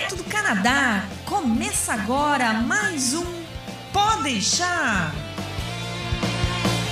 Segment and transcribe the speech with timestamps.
[0.00, 3.24] Direto do Canadá, começa agora mais um
[3.92, 5.12] Pode deixar.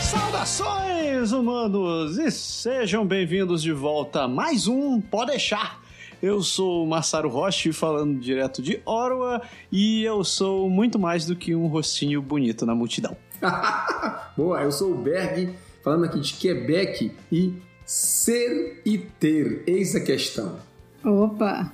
[0.02, 5.80] Saudações, humanos, e sejam bem-vindos de volta a mais um Pode deixar.
[6.20, 9.40] Eu sou o Massaro Roche, falando direto de Orwa,
[9.72, 13.16] e eu sou muito mais do que um rostinho bonito na multidão.
[14.36, 17.54] Boa, eu sou o Berg, falando aqui de Quebec e
[17.86, 20.58] ser e ter, eis a questão.
[21.02, 21.72] Opa!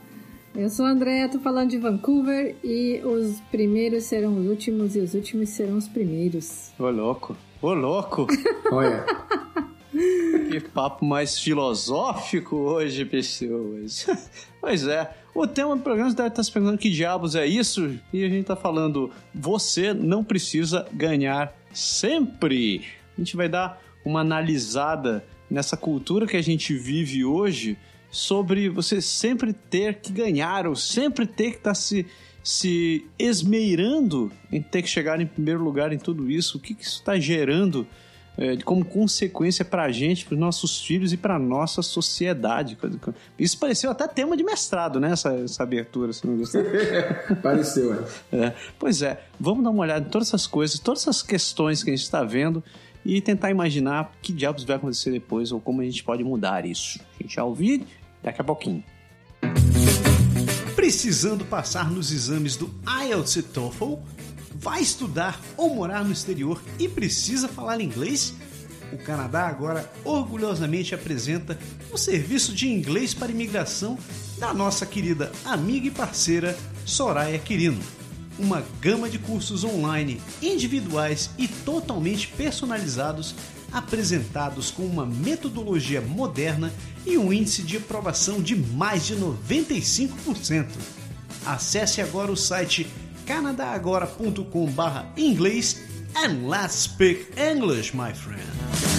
[0.57, 5.01] Eu sou a Andrea, tô falando de Vancouver e os primeiros serão os últimos e
[5.01, 6.71] os últimos serão os primeiros.
[6.79, 8.29] Ô louco, ô louco!
[8.71, 9.05] Olha.
[10.49, 14.07] que papo mais filosófico hoje, pessoas.
[14.61, 17.99] pois é, o tema do programa deve estar se perguntando que diabos é isso?
[18.13, 22.85] E a gente tá falando, você não precisa ganhar sempre.
[23.19, 27.77] A gente vai dar uma analisada nessa cultura que a gente vive hoje
[28.15, 32.07] sobre você sempre ter que ganhar ou sempre ter que estar tá se,
[32.45, 36.59] se esmeirando em ter que chegar em primeiro lugar em tudo isso.
[36.59, 37.85] O que, que isso está gerando
[38.39, 42.79] é, como consequência para a gente, para os nossos filhos e para nossa sociedade?
[43.37, 45.11] Isso pareceu até tema de mestrado, né?
[45.11, 46.63] Essa, essa abertura, se não gostou.
[47.43, 48.37] pareceu, é.
[48.37, 48.55] é.
[48.79, 51.93] Pois é, vamos dar uma olhada em todas essas coisas, todas essas questões que a
[51.97, 52.63] gente está vendo
[53.05, 57.01] e tentar imaginar que diabos vai acontecer depois ou como a gente pode mudar isso.
[57.19, 57.85] A gente já ouviu
[58.25, 58.83] daqui a pouquinho.
[60.75, 62.75] Precisando passar nos exames do
[63.07, 63.95] IELTS e TOEFL?
[64.57, 68.35] Vai estudar ou morar no exterior e precisa falar inglês?
[68.93, 71.59] O Canadá agora orgulhosamente apresenta
[71.93, 73.99] o serviço de inglês para imigração
[74.39, 77.81] da nossa querida amiga e parceira Soraya Quirino.
[78.39, 83.35] Uma gama de cursos online, individuais e totalmente personalizados
[83.75, 86.73] apresentados com uma metodologia moderna
[87.05, 90.69] e um índice de aprovação de mais de 95%.
[91.45, 92.87] Acesse agora o site
[93.27, 95.83] canadagora.com/inglês
[96.15, 98.94] and let's speak English, my friend.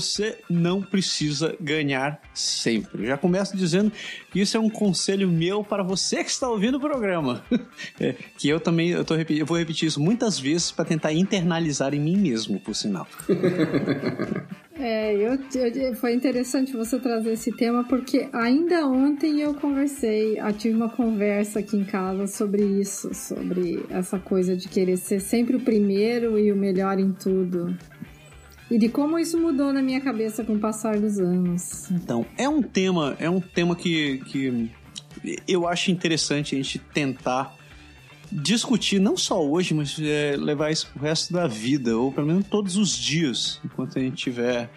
[0.00, 3.06] Você não precisa ganhar sempre.
[3.06, 3.90] Já começo dizendo
[4.30, 7.42] que isso é um conselho meu para você que está ouvindo o programa.
[7.98, 11.94] É, que eu também eu, tô, eu vou repetir isso muitas vezes para tentar internalizar
[11.94, 13.06] em mim mesmo, por sinal.
[14.78, 15.38] É, eu,
[15.74, 20.90] eu, foi interessante você trazer esse tema porque ainda ontem eu conversei, eu tive uma
[20.90, 26.38] conversa aqui em casa sobre isso, sobre essa coisa de querer ser sempre o primeiro
[26.38, 27.74] e o melhor em tudo.
[28.70, 31.90] E de como isso mudou na minha cabeça com o passar dos anos.
[31.90, 34.70] Então, é um tema, é um tema que, que
[35.46, 37.56] eu acho interessante a gente tentar
[38.30, 42.46] discutir, não só hoje, mas é, levar isso pro resto da vida, ou pelo menos
[42.48, 44.68] todos os dias, enquanto a gente estiver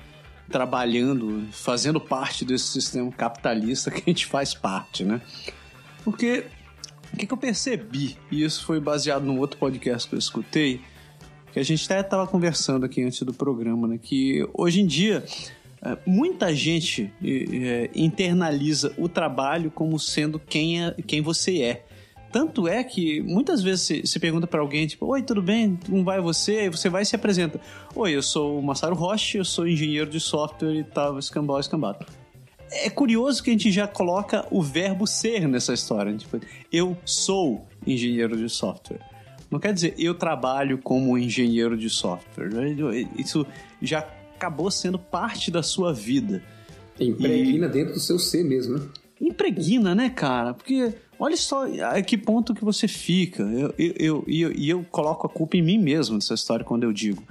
[0.49, 5.21] trabalhando, fazendo parte desse sistema capitalista que a gente faz parte, né?
[6.03, 6.45] Porque
[7.13, 10.81] o que, que eu percebi, e isso foi baseado num outro podcast que eu escutei,
[11.51, 13.99] que a gente até estava conversando aqui antes do programa, né?
[14.01, 15.23] Que hoje em dia
[15.81, 21.85] é, muita gente é, internaliza o trabalho como sendo quem, é, quem você é.
[22.31, 25.79] Tanto é que muitas vezes você pergunta para alguém, tipo, oi, tudo bem?
[25.87, 26.59] Como vai você?
[26.59, 27.59] Aí você vai e se apresenta.
[27.95, 32.05] Oi, eu sou o Massaro Roche, eu sou engenheiro de software e tal, escambau, escambado.
[32.71, 36.15] É curioso que a gente já coloca o verbo ser nessa história.
[36.15, 36.39] Tipo,
[36.71, 39.08] eu sou engenheiro de software.
[39.49, 42.49] Não quer dizer eu trabalho como engenheiro de software.
[43.17, 43.45] Isso
[43.81, 43.99] já
[44.35, 46.41] acabou sendo parte da sua vida.
[46.99, 47.69] Impregna e...
[47.69, 48.85] dentro do seu ser mesmo, né?
[49.19, 50.53] Impregna, né, cara?
[50.53, 53.43] Porque olha só a que ponto que você fica.
[53.43, 56.93] Eu, eu, eu, eu, eu coloco a culpa em mim mesmo nessa história quando eu
[56.93, 57.23] digo.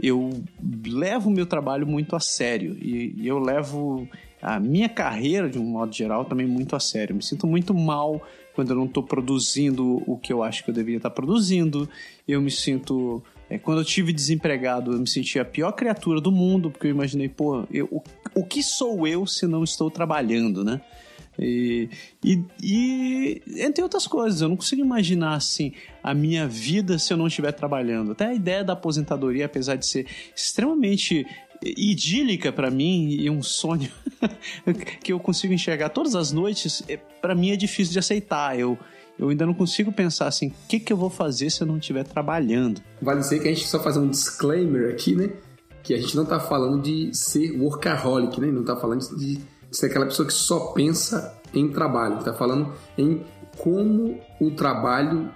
[0.00, 0.42] Eu
[0.86, 4.08] levo o meu trabalho muito a sério e, e eu levo
[4.42, 7.16] a minha carreira, de um modo geral, também muito a sério.
[7.16, 8.22] Me sinto muito mal
[8.54, 11.88] quando eu não estou produzindo o que eu acho que eu deveria estar produzindo.
[12.26, 13.22] Eu me sinto.
[13.50, 16.90] É, quando eu tive desempregado, eu me senti a pior criatura do mundo, porque eu
[16.90, 18.02] imaginei, pô, eu, o,
[18.34, 20.80] o que sou eu se não estou trabalhando, né?
[21.38, 21.88] E,
[22.22, 25.72] e, e, entre outras coisas, eu não consigo imaginar assim
[26.02, 28.12] a minha vida se eu não estiver trabalhando.
[28.12, 31.26] Até a ideia da aposentadoria, apesar de ser extremamente
[31.62, 33.90] idílica para mim e um sonho
[35.02, 38.58] que eu consigo enxergar todas as noites, é, para mim é difícil de aceitar.
[38.58, 38.78] Eu,
[39.18, 41.78] eu ainda não consigo pensar assim, o que, que eu vou fazer se eu não
[41.78, 42.80] estiver trabalhando?
[43.00, 45.30] Vale dizer que a gente só fazer um disclaimer aqui, né?
[45.82, 48.48] Que a gente não tá falando de ser workaholic, né?
[48.48, 49.38] Não tá falando de
[49.70, 52.24] ser aquela pessoa que só pensa em trabalho.
[52.24, 53.22] Tá falando em
[53.58, 55.30] como o trabalho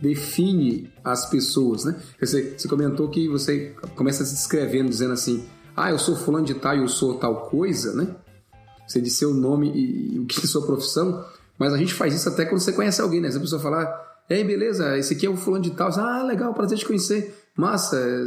[0.00, 2.00] define as pessoas, né?
[2.20, 5.44] Você, você comentou que você começa se descrevendo dizendo assim,
[5.76, 8.16] ah, eu sou fulano de tal eu sou tal coisa, né?
[8.86, 11.24] Você disse seu nome e, e o que é sua profissão,
[11.58, 13.30] mas a gente faz isso até quando você conhece alguém, né?
[13.30, 13.86] Se a pessoa falar,
[14.28, 17.34] ei, beleza, esse aqui é o fulano de tal, você, ah, legal, prazer te conhecer,
[17.56, 18.24] massa,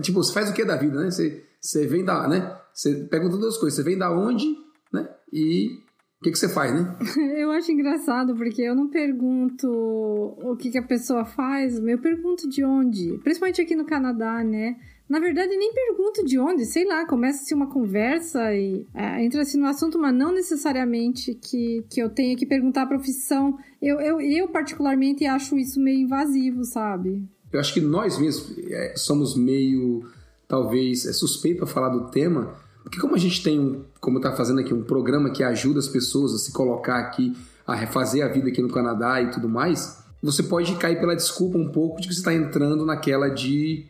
[0.00, 1.10] tipo, você faz o que da vida, né?
[1.10, 2.56] Você, você vem da, né?
[2.72, 4.46] Você pergunta duas coisas, você vem da onde,
[4.92, 5.08] né?
[5.32, 5.80] E
[6.20, 6.96] o que, que você faz, né?
[7.38, 12.48] eu acho engraçado, porque eu não pergunto o que, que a pessoa faz, eu pergunto
[12.48, 13.18] de onde.
[13.22, 14.76] Principalmente aqui no Canadá, né?
[15.08, 19.66] Na verdade, nem pergunto de onde, sei lá, começa-se uma conversa e é, entra-se no
[19.66, 23.56] assunto, mas não necessariamente que, que eu tenha que perguntar a profissão.
[23.80, 27.24] Eu, eu, eu, particularmente, acho isso meio invasivo, sabe?
[27.50, 30.04] Eu acho que nós mesmos é, somos meio,
[30.46, 32.54] talvez, é suspeito a falar do tema,
[32.88, 35.86] porque como a gente tem, um, como está fazendo aqui, um programa que ajuda as
[35.86, 37.36] pessoas a se colocar aqui,
[37.66, 41.58] a refazer a vida aqui no Canadá e tudo mais, você pode cair pela desculpa
[41.58, 43.86] um pouco de que você está entrando naquela de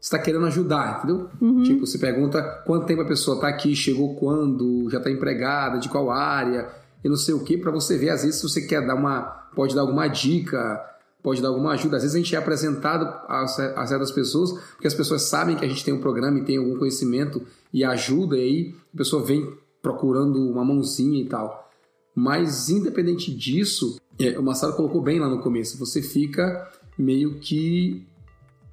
[0.00, 1.28] está querendo ajudar, entendeu?
[1.40, 1.62] Uhum.
[1.62, 5.88] Tipo, você pergunta quanto tempo a pessoa está aqui, chegou quando, já está empregada, de
[5.88, 6.68] qual área,
[7.04, 9.22] e não sei o que, para você ver, às vezes, se você quer dar uma.
[9.54, 10.80] pode dar alguma dica,
[11.22, 11.96] pode dar alguma ajuda.
[11.96, 15.68] Às vezes a gente é apresentado a, certas pessoas, porque as pessoas sabem que a
[15.68, 19.52] gente tem um programa e tem algum conhecimento e ajuda, e aí a pessoa vem
[19.82, 21.70] procurando uma mãozinha e tal.
[22.14, 26.68] Mas independente disso, é, o Massaro colocou bem lá no começo, você fica
[26.98, 28.06] meio que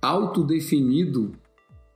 [0.02, 1.32] autodefinido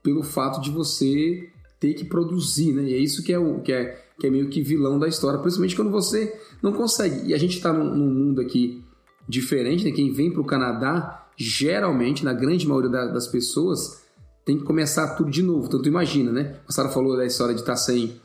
[0.01, 1.49] pelo fato de você
[1.79, 2.83] ter que produzir, né?
[2.83, 5.39] E é isso que é o que é, que é meio que vilão da história,
[5.39, 7.27] principalmente quando você não consegue.
[7.27, 8.83] E a gente está num, num, mundo aqui
[9.27, 9.91] diferente, né?
[9.91, 14.01] Quem vem para o Canadá, geralmente, na grande maioria da, das pessoas,
[14.45, 15.67] tem que começar tudo de novo.
[15.67, 16.57] Então tu imagina, né?
[16.67, 18.19] A Sara falou da história de estar tá sem,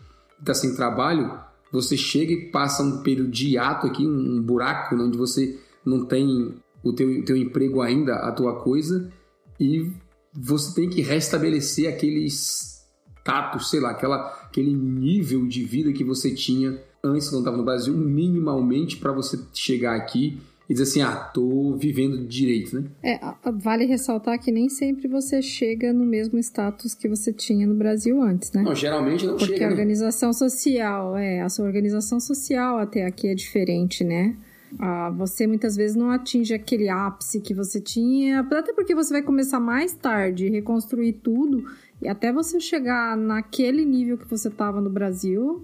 [0.44, 1.38] tá sem trabalho,
[1.70, 5.04] você chega e passa um período de ato aqui, um, um buraco né?
[5.04, 9.10] onde você não tem o teu, teu emprego ainda, a tua coisa,
[9.58, 9.90] e
[10.32, 16.34] você tem que restabelecer aquele status, sei lá, aquela, aquele nível de vida que você
[16.34, 21.14] tinha antes quando estava no Brasil, minimamente para você chegar aqui e dizer assim, ah,
[21.16, 22.88] tô vivendo direito, né?
[23.02, 23.20] É,
[23.52, 28.20] vale ressaltar que nem sempre você chega no mesmo status que você tinha no Brasil
[28.20, 28.62] antes, né?
[28.62, 29.58] Não, geralmente não Porque chega.
[29.58, 29.72] Porque a né?
[29.72, 34.36] organização social, é, a sua organização social até aqui é diferente, né?
[34.78, 39.22] Ah, você muitas vezes não atinge aquele ápice que você tinha, até porque você vai
[39.22, 41.64] começar mais tarde, reconstruir tudo,
[42.02, 45.62] e até você chegar naquele nível que você estava no Brasil,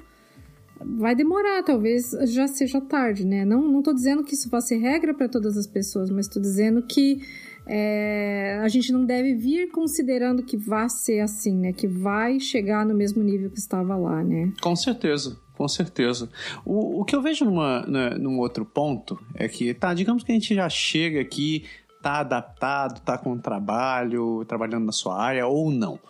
[0.84, 3.44] vai demorar, talvez já seja tarde, né?
[3.44, 6.40] Não, não tô dizendo que isso vai ser regra para todas as pessoas, mas estou
[6.40, 7.20] dizendo que
[7.66, 11.72] é, a gente não deve vir considerando que vai ser assim, né?
[11.72, 14.52] Que vai chegar no mesmo nível que estava lá, né?
[14.60, 15.38] Com certeza.
[15.54, 16.28] Com certeza.
[16.64, 20.32] O, o que eu vejo numa, né, num outro ponto é que, tá, digamos que
[20.32, 21.64] a gente já chega aqui,
[22.02, 26.00] tá adaptado, tá com trabalho, trabalhando na sua área ou não.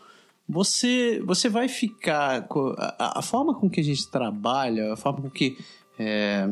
[0.48, 2.46] Você, você vai ficar.
[2.76, 5.56] A, a forma com que a gente trabalha, a forma com que.
[5.98, 6.48] É,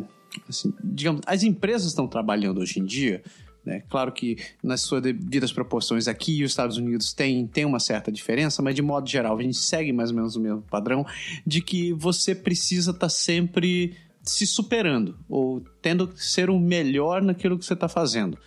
[0.48, 3.22] assim, digamos, as empresas estão trabalhando hoje em dia,
[3.64, 3.82] né?
[3.88, 8.10] Claro que nas suas devidas proporções aqui e os Estados Unidos tem, tem uma certa
[8.10, 11.04] diferença, mas de modo geral a gente segue mais ou menos o mesmo padrão
[11.46, 17.22] de que você precisa estar tá sempre se superando ou tendo que ser o melhor
[17.22, 18.38] naquilo que você está fazendo.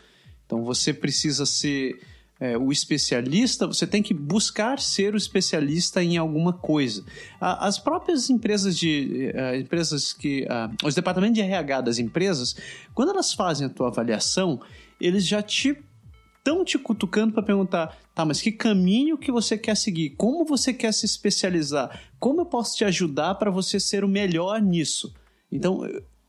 [0.46, 2.00] Então você precisa ser
[2.44, 7.06] é, o especialista, você tem que buscar ser o especialista em alguma coisa.
[7.40, 10.46] As próprias empresas de uh, empresas que
[10.84, 12.54] os departamentos de RH das empresas,
[12.94, 14.60] quando elas fazem a tua avaliação,
[15.00, 15.78] eles já te
[16.38, 20.10] estão te cutucando para perguntar, tá, mas que caminho que você quer seguir?
[20.18, 22.02] Como você quer se especializar?
[22.20, 25.14] Como eu posso te ajudar para você ser o melhor nisso?
[25.50, 25.82] Então,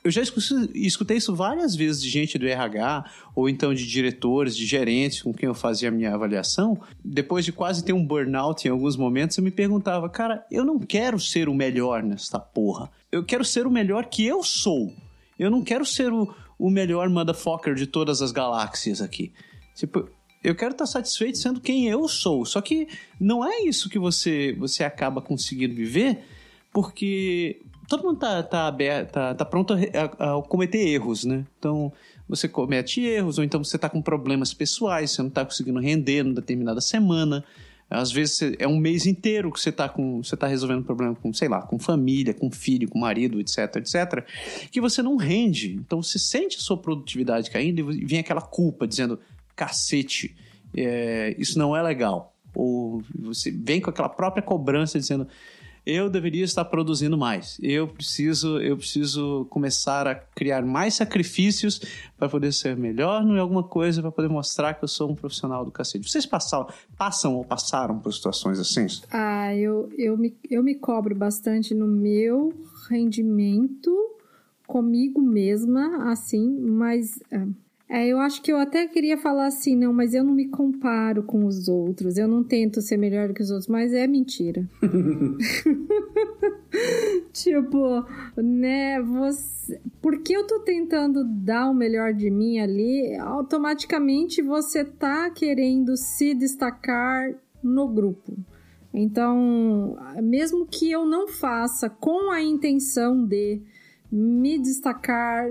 [0.05, 4.67] eu já escutei isso várias vezes de gente do RH, ou então de diretores, de
[4.67, 6.79] gerentes com quem eu fazia a minha avaliação.
[7.03, 10.79] Depois de quase ter um burnout em alguns momentos, eu me perguntava, cara, eu não
[10.79, 12.91] quero ser o melhor nessa porra.
[13.11, 14.93] Eu quero ser o melhor que eu sou.
[15.39, 19.33] Eu não quero ser o, o melhor motherfucker de todas as galáxias aqui.
[19.75, 20.07] Tipo,
[20.43, 22.45] eu quero estar satisfeito sendo quem eu sou.
[22.45, 26.27] Só que não é isso que você, você acaba conseguindo viver,
[26.71, 31.45] porque todo mundo tá, tá, aberto, tá, tá pronto a, a, cometer erros, né?
[31.59, 31.93] Então,
[32.29, 36.23] você comete erros, ou então você tá com problemas pessoais, você não tá conseguindo render
[36.23, 37.45] numa determinada semana.
[37.91, 41.33] Às vezes é um mês inteiro que você está com, você tá resolvendo problema com,
[41.33, 44.27] sei lá, com família, com filho, com marido, etc, etc,
[44.71, 45.75] que você não rende.
[45.75, 49.21] Então você sente a sua produtividade caindo e vem aquela culpa dizendo,
[49.55, 50.35] cacete,
[50.77, 52.35] é, isso não é legal.
[52.55, 55.29] Ou você vem com aquela própria cobrança dizendo,
[55.87, 57.59] eu deveria estar produzindo mais.
[57.63, 61.81] Eu preciso, eu preciso começar a criar mais sacrifícios
[62.17, 65.65] para poder ser melhor em alguma coisa, para poder mostrar que eu sou um profissional
[65.65, 66.09] do cacete.
[66.09, 68.87] Vocês passam, passam ou passaram por situações assim?
[69.11, 72.53] Ah, eu, eu, me, eu me cobro bastante no meu
[72.89, 73.93] rendimento
[74.67, 77.19] comigo mesma, assim, mas.
[77.95, 81.23] É, eu acho que eu até queria falar assim, não, mas eu não me comparo
[81.23, 84.69] com os outros, eu não tento ser melhor que os outros, mas é mentira.
[87.33, 88.05] tipo,
[88.37, 89.81] né, você.
[90.03, 96.35] Porque eu tô tentando dar o melhor de mim ali, automaticamente você tá querendo se
[96.35, 97.33] destacar
[97.63, 98.37] no grupo.
[98.93, 103.63] Então, mesmo que eu não faça com a intenção de
[104.17, 105.45] me destacar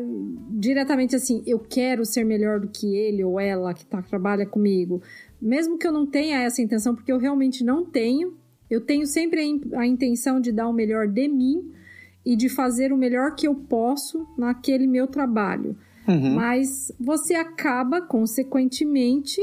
[0.51, 5.01] diretamente assim, eu quero ser melhor do que ele ou ela que tá, trabalha comigo.
[5.41, 8.37] Mesmo que eu não tenha essa intenção, porque eu realmente não tenho,
[8.69, 11.73] eu tenho sempre a, intenção de dar o melhor de mim
[12.25, 15.75] e de fazer o melhor que eu posso naquele meu trabalho.
[16.07, 16.35] Uhum.
[16.35, 19.41] Mas você acaba, consequentemente,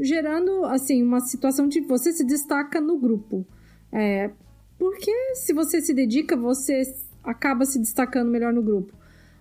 [0.00, 3.46] gerando assim uma situação de você se destaca no grupo.
[3.92, 4.30] É,
[4.78, 6.82] porque se você se dedica, você
[7.28, 8.92] acaba se destacando melhor no grupo.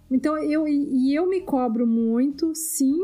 [0.09, 2.97] Então eu e eu me cobro muito, sim.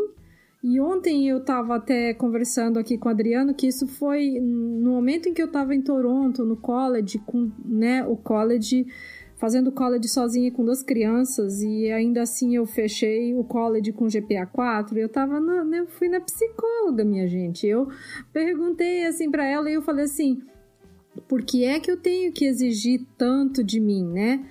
[0.63, 5.27] E ontem eu estava até conversando aqui com o Adriano que isso foi no momento
[5.27, 8.87] em que eu estava em Toronto, no college, com né, o college,
[9.35, 14.45] fazendo college sozinha com duas crianças, e ainda assim eu fechei o college com GPA
[14.45, 14.97] 4.
[14.97, 17.67] Eu tava na, eu fui na psicóloga, minha gente.
[17.67, 17.89] Eu
[18.31, 20.41] perguntei assim para ela e eu falei assim:
[21.27, 24.45] por que é que eu tenho que exigir tanto de mim, né?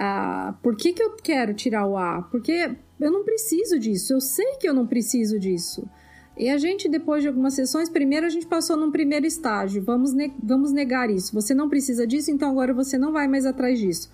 [0.00, 2.22] Ah, por que, que eu quero tirar o A?
[2.22, 5.88] Porque eu não preciso disso, eu sei que eu não preciso disso.
[6.36, 10.12] E a gente, depois de algumas sessões, primeiro a gente passou num primeiro estágio, vamos,
[10.14, 11.34] ne vamos negar isso.
[11.34, 14.08] Você não precisa disso, então agora você não vai mais atrás disso.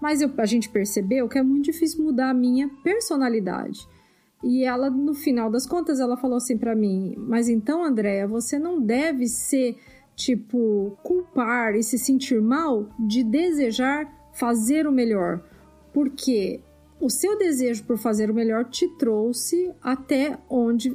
[0.00, 3.86] Mas eu, a gente percebeu que é muito difícil mudar a minha personalidade.
[4.42, 8.58] E ela, no final das contas, ela falou assim para mim: Mas então, Andréia, você
[8.58, 9.76] não deve ser,
[10.16, 15.42] tipo, culpar e se sentir mal de desejar fazer o melhor,
[15.92, 16.60] porque
[17.00, 20.94] o seu desejo por fazer o melhor te trouxe até onde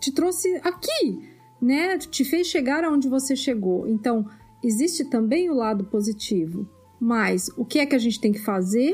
[0.00, 1.18] te trouxe aqui,
[1.60, 1.98] né?
[1.98, 3.86] Te fez chegar aonde você chegou.
[3.88, 4.26] Então,
[4.62, 6.68] existe também o lado positivo.
[7.00, 8.92] Mas o que é que a gente tem que fazer?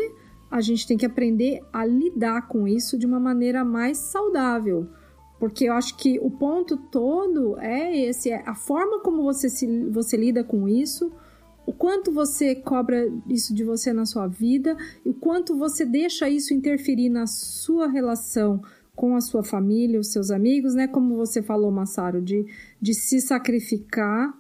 [0.51, 4.89] A gente tem que aprender a lidar com isso de uma maneira mais saudável.
[5.39, 9.67] Porque eu acho que o ponto todo é esse, é a forma como você, se,
[9.91, 11.13] você lida com isso,
[11.67, 16.29] o quanto você cobra isso de você na sua vida e o quanto você deixa
[16.29, 18.63] isso interferir na sua relação
[18.95, 20.87] com a sua família, os seus amigos, né?
[20.87, 22.45] Como você falou, Massaro, de,
[22.81, 24.37] de se sacrificar.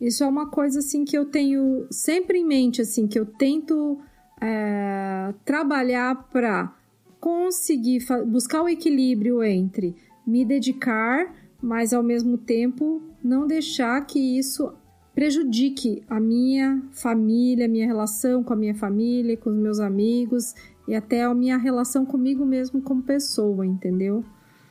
[0.00, 3.98] Isso é uma coisa assim que eu tenho sempre em mente, assim, que eu tento
[4.40, 6.74] é, trabalhar para
[7.18, 14.74] conseguir buscar o equilíbrio entre me dedicar, mas ao mesmo tempo não deixar que isso
[15.14, 20.54] prejudique a minha família, a minha relação com a minha família, com os meus amigos
[20.88, 24.24] e até a minha relação comigo mesmo como pessoa, entendeu?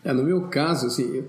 [0.03, 1.23] É, no meu caso, assim,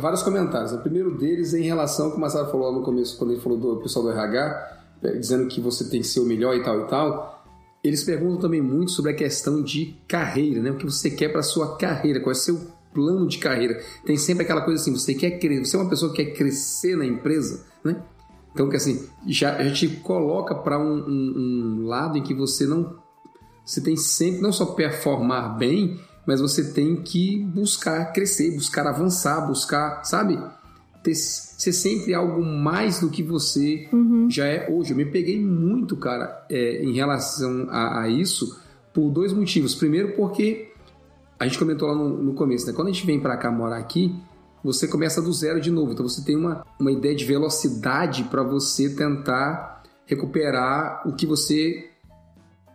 [0.00, 0.72] vários comentários.
[0.72, 3.40] O primeiro deles é em relação que o Massaro falou lá no começo, quando ele
[3.40, 6.62] falou do pessoal do RH, é, dizendo que você tem que ser o melhor e
[6.62, 7.44] tal e tal.
[7.84, 10.70] Eles perguntam também muito sobre a questão de carreira, né?
[10.70, 12.60] O que você quer para sua carreira, qual é o seu
[12.92, 13.80] plano de carreira.
[14.04, 16.96] Tem sempre aquela coisa assim, você quer crescer, você é uma pessoa que quer crescer
[16.96, 18.02] na empresa, né?
[18.52, 22.66] Então, que assim, já, já te coloca para um, um, um, lado em que você
[22.66, 22.98] não.
[23.64, 29.46] Você tem sempre, não só performar bem, mas você tem que buscar crescer, buscar avançar,
[29.46, 30.38] buscar, sabe?
[31.02, 34.28] Ter, ser sempre algo mais do que você uhum.
[34.28, 34.90] já é hoje.
[34.90, 38.60] Eu me peguei muito, cara, é, em relação a, a, isso,
[38.92, 39.74] por dois motivos.
[39.74, 40.72] Primeiro, porque
[41.38, 42.72] a gente comentou lá no, no começo, né?
[42.72, 44.14] Quando a gente vem para cá morar aqui,
[44.62, 45.92] você começa do zero de novo.
[45.92, 51.90] Então você tem uma, uma ideia de velocidade para você tentar recuperar o que você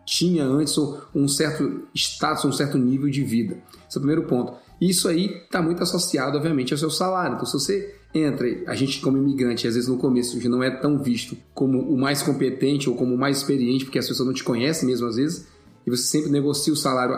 [0.06, 3.58] tinha antes, ou um certo status, um certo nível de vida.
[3.88, 4.54] Esse é o primeiro ponto.
[4.80, 7.36] Isso aí está muito associado, obviamente, ao seu salário.
[7.36, 10.70] Então, se você entra, a gente como imigrante, às vezes no começo já não é
[10.70, 14.34] tão visto como o mais competente ou como o mais experiente, porque as pessoas não
[14.34, 15.48] te conhecem mesmo às vezes,
[15.86, 17.16] e você sempre negocia o salário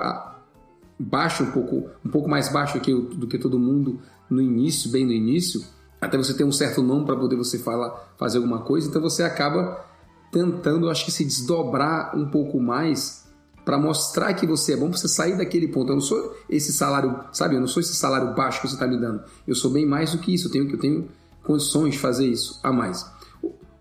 [0.99, 5.11] baixo, um pouco, um pouco mais baixo do que todo mundo no início, bem no
[5.11, 5.63] início,
[5.99, 9.23] até você ter um certo nome para poder você falar, fazer alguma coisa, então você
[9.23, 9.85] acaba
[10.31, 13.25] tentando, acho que se desdobrar um pouco mais
[13.67, 15.91] para mostrar que você é bom, para você sair daquele ponto.
[15.91, 17.55] Eu não sou esse salário, sabe?
[17.55, 19.23] Eu não sou esse salário baixo que você está me dando.
[19.45, 20.47] Eu sou bem mais do que isso.
[20.47, 21.09] Eu tenho, eu tenho
[21.43, 23.05] condições de fazer isso a mais.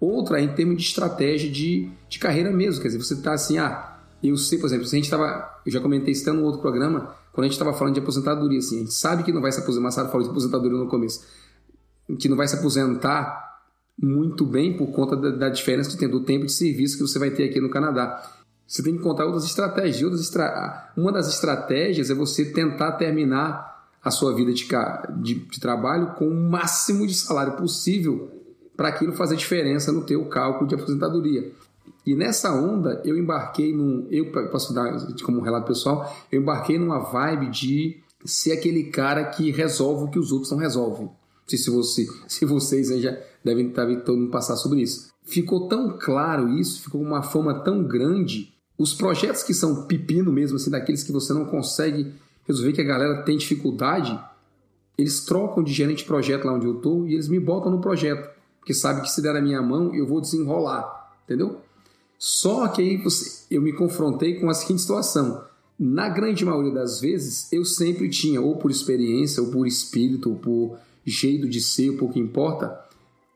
[0.00, 2.82] Outra é em termos de estratégia de, de carreira mesmo.
[2.82, 5.60] Quer dizer, você está assim, ah, eu sei, por exemplo, se a gente estava.
[5.64, 8.76] Eu já comentei isso no outro programa, quando a gente estava falando de aposentadoria, assim,
[8.76, 11.22] a gente sabe que não vai se aposentar, Massaro falou de aposentadoria no começo,
[12.18, 13.60] que não vai se aposentar
[14.00, 17.18] muito bem por conta da, da diferença que tem do tempo de serviço que você
[17.18, 18.26] vai ter aqui no Canadá.
[18.66, 20.02] Você tem que encontrar outras estratégias.
[20.02, 20.90] Outras estra...
[20.96, 24.66] Uma das estratégias é você tentar terminar a sua vida de,
[25.20, 28.30] de, de trabalho com o máximo de salário possível
[28.74, 31.52] para aquilo fazer diferença no teu cálculo de aposentadoria.
[32.06, 36.78] E nessa onda eu embarquei num, eu posso dar como um relato pessoal, eu embarquei
[36.78, 41.06] numa vibe de ser aquele cara que resolve o que os outros não resolvem.
[41.06, 41.12] Não
[41.48, 45.10] sei se, você, se vocês já devem estar todo mundo passar sobre isso.
[45.24, 48.52] Ficou tão claro isso, ficou uma fama tão grande.
[48.78, 52.12] Os projetos que são pepino mesmo, assim, daqueles que você não consegue
[52.46, 54.18] resolver, que a galera tem dificuldade,
[54.96, 57.80] eles trocam de gerente de projeto lá onde eu estou e eles me botam no
[57.80, 58.36] projeto
[58.66, 61.60] porque sabe que se der na minha mão eu vou desenrolar, entendeu?
[62.18, 65.44] Só que aí você, eu me confrontei com a seguinte situação.
[65.78, 70.36] Na grande maioria das vezes, eu sempre tinha, ou por experiência, ou por espírito, ou
[70.36, 72.80] por jeito de ser, ou pouco importa,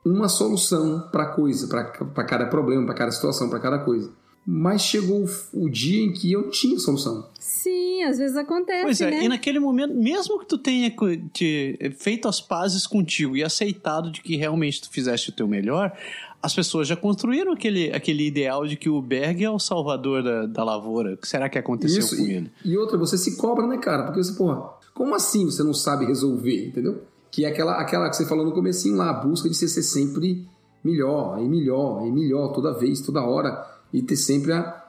[0.05, 4.11] uma solução para coisa, para cada problema, para cada situação, para cada coisa.
[4.47, 7.29] Mas chegou o dia em que eu não tinha solução.
[7.39, 8.83] Sim, às vezes acontece.
[8.83, 9.25] Pois é, né?
[9.25, 10.91] e naquele momento, mesmo que tu tenha
[11.33, 15.95] te, feito as pazes contigo e aceitado de que realmente tu fizeste o teu melhor,
[16.42, 20.47] as pessoas já construíram aquele, aquele ideal de que o Berg é o salvador da,
[20.47, 21.14] da lavoura.
[21.14, 22.50] O que será que aconteceu Isso, com e, ele?
[22.64, 24.04] E outra, você se cobra, né, cara?
[24.04, 27.02] Porque você, porra, como assim você não sabe resolver, entendeu?
[27.30, 29.82] Que é aquela, aquela que você falou no comecinho lá, a busca de ser, ser
[29.82, 30.49] sempre
[30.82, 34.82] melhor, e melhor, e melhor, toda vez, toda hora, e ter sempre a,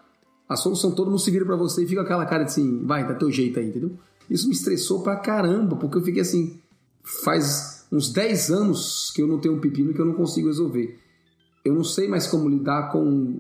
[0.48, 3.06] a solução todo mundo se vira para você e fica aquela cara de assim, vai,
[3.06, 3.92] dá teu jeito aí, entendeu?
[4.30, 6.60] Isso me estressou pra caramba, porque eu fiquei assim,
[7.04, 10.98] faz uns 10 anos que eu não tenho um pepino que eu não consigo resolver.
[11.64, 13.40] Eu não sei mais como lidar com,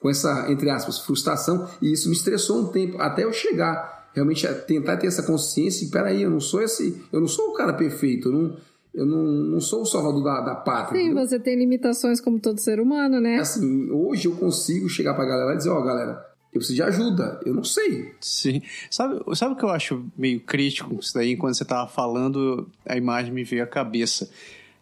[0.00, 4.46] com essa, entre aspas, frustração, e isso me estressou um tempo, até eu chegar realmente
[4.46, 7.54] a tentar ter essa consciência, e peraí, eu não sou esse, eu não sou o
[7.54, 8.56] cara perfeito, eu não,
[8.94, 10.98] eu não, não sou o salvador da, da pátria.
[10.98, 11.26] Sim, entendeu?
[11.26, 13.38] você tem limitações como todo ser humano, né?
[13.38, 16.82] Assim, hoje eu consigo chegar pra galera e dizer, ó, oh, galera, eu preciso de
[16.82, 18.12] ajuda, eu não sei.
[18.20, 18.60] Sim.
[18.90, 21.36] Sabe, sabe o que eu acho meio crítico isso daí?
[21.36, 24.28] Quando você tava falando, a imagem me veio à cabeça.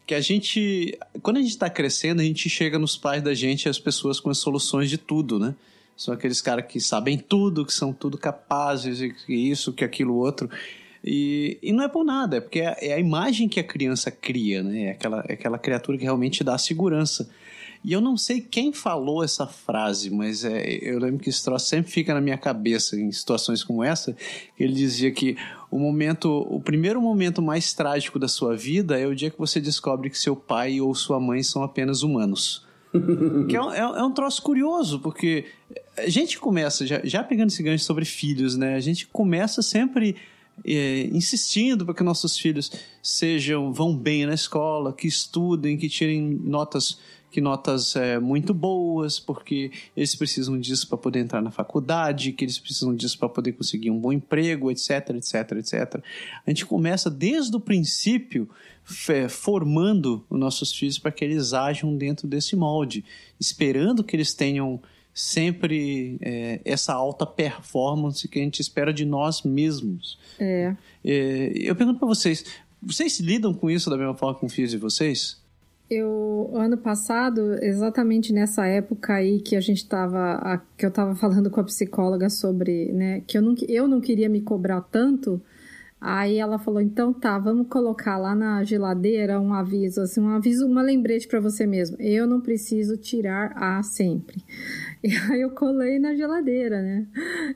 [0.09, 3.69] Que a gente, quando a gente está crescendo, a gente chega nos pais da gente
[3.69, 5.55] as pessoas com as soluções de tudo, né?
[5.95, 10.49] São aqueles caras que sabem tudo, que são tudo capazes, que isso, que aquilo outro.
[11.05, 14.11] E, e não é por nada, é porque é, é a imagem que a criança
[14.11, 14.85] cria, né?
[14.85, 17.29] É aquela, é aquela criatura que realmente dá segurança.
[17.85, 21.67] E eu não sei quem falou essa frase, mas é, eu lembro que esse troço
[21.67, 24.17] sempre fica na minha cabeça em situações como essa.
[24.59, 25.37] Ele dizia que
[25.71, 29.61] o momento, o primeiro momento mais trágico da sua vida é o dia que você
[29.61, 32.67] descobre que seu pai ou sua mãe são apenas humanos.
[33.49, 35.45] que é um, é, é um troço curioso, porque
[35.97, 38.75] a gente começa, já, já pegando esse gancho sobre filhos, né?
[38.75, 40.17] A gente começa sempre
[40.65, 42.71] é, insistindo para que nossos filhos
[43.03, 46.99] sejam vão bem na escola, que estudem, que tirem notas
[47.31, 52.45] que notas é, muito boas, porque eles precisam disso para poder entrar na faculdade, que
[52.45, 56.03] eles precisam disso para poder conseguir um bom emprego, etc, etc, etc.
[56.47, 58.49] A gente começa desde o princípio
[59.29, 63.05] formando os nossos filhos para que eles ajam dentro desse molde,
[63.39, 64.81] esperando que eles tenham
[65.13, 70.19] sempre é, essa alta performance que a gente espera de nós mesmos.
[70.39, 70.75] É.
[71.05, 72.45] é eu pergunto para vocês,
[72.81, 75.43] vocês lidam com isso da mesma forma com os filhos de vocês?
[75.91, 81.51] Eu, ano passado, exatamente nessa época aí que a gente tava, que eu tava falando
[81.51, 85.41] com a psicóloga sobre, né, que eu não, eu não queria me cobrar tanto,
[86.01, 90.67] aí ela falou, então tá, vamos colocar lá na geladeira um aviso, assim, um aviso,
[90.67, 94.43] uma lembrete para você mesmo, eu não preciso tirar A sempre.
[95.01, 97.07] E aí eu colei na geladeira, né?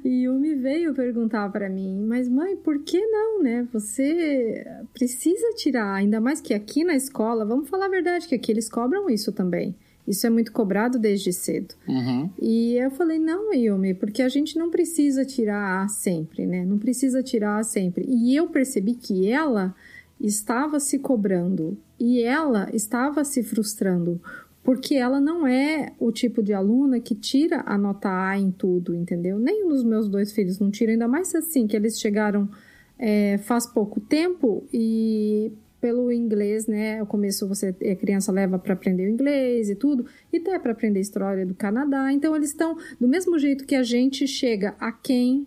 [0.05, 3.67] E o me veio perguntar para mim, mas mãe, por que não, né?
[3.73, 8.53] Você precisa tirar, ainda mais que aqui na escola, vamos falar a verdade, que aqui
[8.53, 9.75] eles cobram isso também.
[10.07, 11.75] Isso é muito cobrado desde cedo.
[11.87, 12.29] Uhum.
[12.41, 16.65] E eu falei, não, Yumi, porque a gente não precisa tirar A sempre, né?
[16.65, 18.05] Não precisa tirar A sempre.
[18.09, 19.75] E eu percebi que ela
[20.21, 24.21] estava se cobrando e ela estava se frustrando
[24.63, 28.95] porque ela não é o tipo de aluna que tira a nota A em tudo,
[28.95, 29.39] entendeu?
[29.39, 32.49] Nem os meus dois filhos não tiram, ainda mais assim, que eles chegaram
[32.99, 35.53] é, faz pouco tempo e
[35.83, 37.03] pelo inglês, né?
[37.03, 40.71] O começo você a criança leva para aprender o inglês e tudo, e até para
[40.71, 42.13] aprender a história do Canadá.
[42.13, 45.45] Então eles estão do mesmo jeito que a gente chega a quem,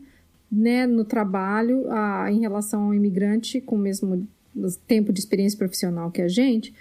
[0.52, 4.28] né, no trabalho, a, em relação ao imigrante com o mesmo
[4.86, 6.74] tempo de experiência profissional que a gente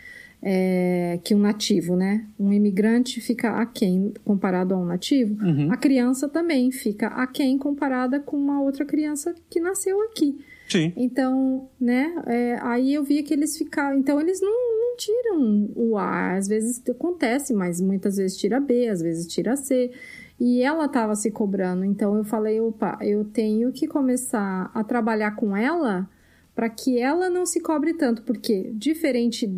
[0.42, 2.26] é, que um nativo, né?
[2.38, 5.42] Um imigrante fica aquém comparado a um nativo.
[5.42, 5.72] Uhum.
[5.72, 10.38] A criança também fica aquém comparada com uma outra criança que nasceu aqui.
[10.68, 10.92] Sim.
[10.96, 12.14] Então, né?
[12.26, 13.98] é, aí eu via que eles ficavam.
[13.98, 16.34] Então, eles não, não tiram o A.
[16.34, 19.90] Às vezes acontece, mas muitas vezes tira B, às vezes tira C.
[20.38, 21.84] E ela estava se cobrando.
[21.84, 26.08] Então, eu falei: opa, eu tenho que começar a trabalhar com ela
[26.54, 28.22] para que ela não se cobre tanto.
[28.22, 29.50] Porque, diferente.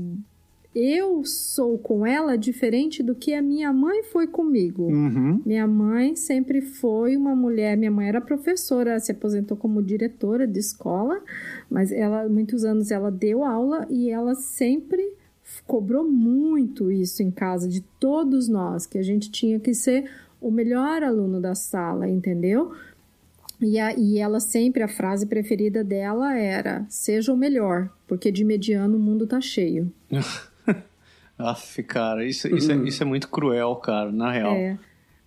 [0.79, 4.83] Eu sou com ela diferente do que a minha mãe foi comigo.
[4.83, 5.41] Uhum.
[5.43, 7.79] Minha mãe sempre foi uma mulher.
[7.79, 11.23] Minha mãe era professora, se aposentou como diretora de escola,
[11.71, 15.03] mas ela, muitos anos, ela deu aula e ela sempre
[15.67, 20.51] cobrou muito isso em casa de todos nós, que a gente tinha que ser o
[20.51, 22.73] melhor aluno da sala, entendeu?
[23.63, 28.45] E, a, e ela sempre, a frase preferida dela era: seja o melhor, porque de
[28.45, 29.91] mediano o mundo tá cheio.
[31.39, 34.55] Aff, cara, isso, isso, é, isso é muito cruel, cara, na real.
[34.55, 34.79] É.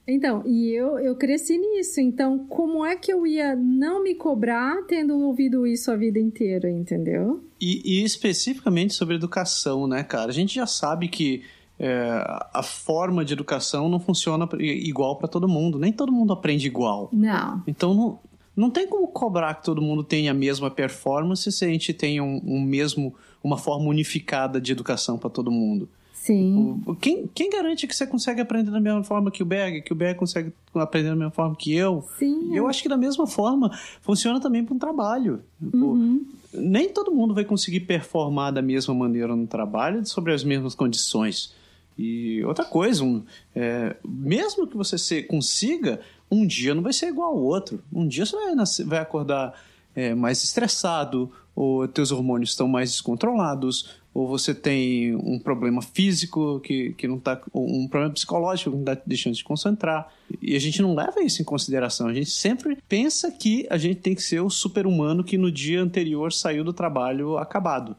[0.08, 2.02] Então, e eu, eu cresci nisso.
[2.02, 6.70] Então, como é que eu ia não me cobrar tendo ouvido isso a vida inteira,
[6.70, 7.44] entendeu?
[7.62, 10.30] E, e especificamente sobre educação, né, cara?
[10.30, 11.44] A gente já sabe que
[11.78, 15.78] é, a forma de educação não funciona igual para todo mundo.
[15.78, 17.10] Nem todo mundo aprende igual.
[17.14, 17.64] Não.
[17.68, 18.20] Então não,
[18.56, 22.20] não tem como cobrar que todo mundo tenha a mesma performance se a gente tem
[22.20, 25.88] um, um mesmo, uma forma unificada de educação para todo mundo.
[26.22, 26.82] Sim.
[26.86, 29.94] O- Quem, quem garante que você consegue aprender da mesma forma que o Berg, que
[29.94, 32.04] o Berg consegue aprender da mesma forma que eu?
[32.20, 32.54] Sim.
[32.56, 35.42] Eu acho que da mesma forma funciona também para um trabalho.
[35.72, 36.26] Pô, Uhum.
[36.54, 41.54] Nem todo mundo vai conseguir performar da mesma maneira no trabalho sobre as mesmas condições.
[41.98, 43.24] E outra coisa, um,
[43.56, 46.00] é, mesmo que você se, consiga,
[46.32, 47.82] um dia não vai ser igual ao outro.
[47.94, 49.54] Um dia você vai, nascer- vai acordar
[49.96, 56.60] é, mais estressado, ou teus hormônios estão mais descontrolados, ou você tem um problema físico
[56.62, 57.40] que, que não tá.
[57.54, 60.12] um problema psicológico que não está deixando de concentrar.
[60.42, 62.08] E a gente não leva isso em consideração.
[62.08, 65.82] A gente sempre pensa que a gente tem que ser o super-humano que no dia
[65.82, 67.96] anterior saiu do trabalho acabado.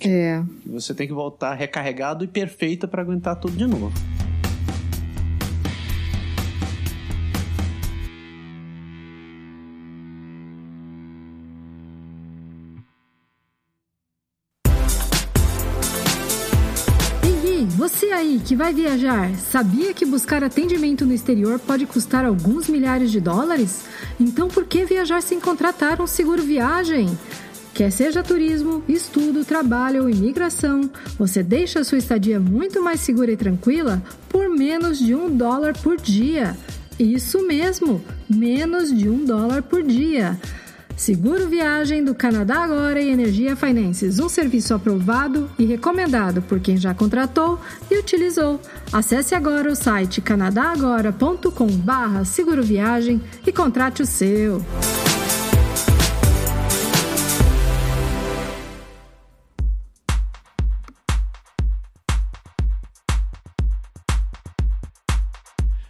[0.00, 0.42] É.
[0.66, 3.92] Você tem que voltar recarregado e perfeito para aguentar tudo de novo.
[18.14, 23.20] Aí que vai viajar, sabia que buscar atendimento no exterior pode custar alguns milhares de
[23.20, 23.84] dólares?
[24.18, 27.18] Então por que viajar sem contratar um seguro viagem?
[27.74, 33.32] Quer seja turismo, estudo, trabalho ou imigração, você deixa a sua estadia muito mais segura
[33.32, 36.56] e tranquila por menos de um dólar por dia.
[36.98, 38.00] Isso mesmo,
[38.30, 40.38] menos de um dólar por dia.
[40.96, 46.76] Seguro Viagem do Canadá Agora e Energia Finances, um serviço aprovado e recomendado por quem
[46.76, 47.58] já contratou
[47.90, 48.60] e utilizou.
[48.92, 54.62] Acesse agora o site canadagora.com/barra Seguro Viagem e contrate o seu.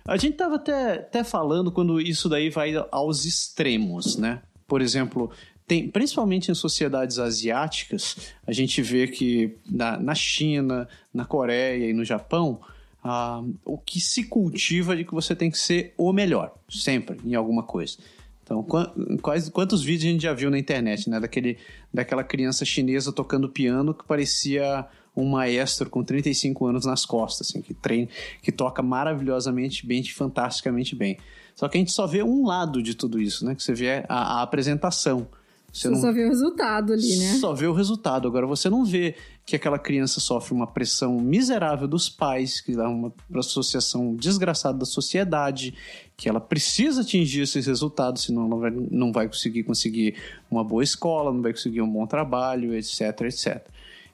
[0.07, 4.43] A gente tava até, até falando quando isso daí vai aos extremos, né?
[4.67, 5.31] Por exemplo,
[5.67, 11.93] tem, principalmente em sociedades asiáticas, a gente vê que na, na China, na Coreia e
[11.93, 12.61] no Japão,
[13.03, 17.19] ah, o que se cultiva é de que você tem que ser o melhor, sempre,
[17.25, 17.99] em alguma coisa.
[18.43, 21.19] Então, qua- quais, quantos vídeos a gente já viu na internet, né?
[21.19, 21.57] Daquele,
[21.93, 27.63] daquela criança chinesa tocando piano que parecia um maestro com 35 anos nas costas, assim,
[27.63, 28.09] que treina,
[28.43, 31.17] que toca maravilhosamente bem, fantasticamente bem.
[31.55, 33.55] Só que a gente só vê um lado de tudo isso, né?
[33.55, 35.27] Que você vê a, a apresentação.
[35.75, 37.33] Você Você não só vê o resultado ali, né?
[37.41, 38.29] só vê o resultado.
[38.29, 42.89] Agora você não vê que aquela criança sofre uma pressão miserável dos pais, que dá
[42.89, 45.75] uma associação desgraçada da sociedade,
[46.17, 50.15] que ela precisa atingir esses resultados, senão ela vai, não vai conseguir conseguir
[50.49, 53.67] uma boa escola, não vai conseguir um bom trabalho, etc, etc.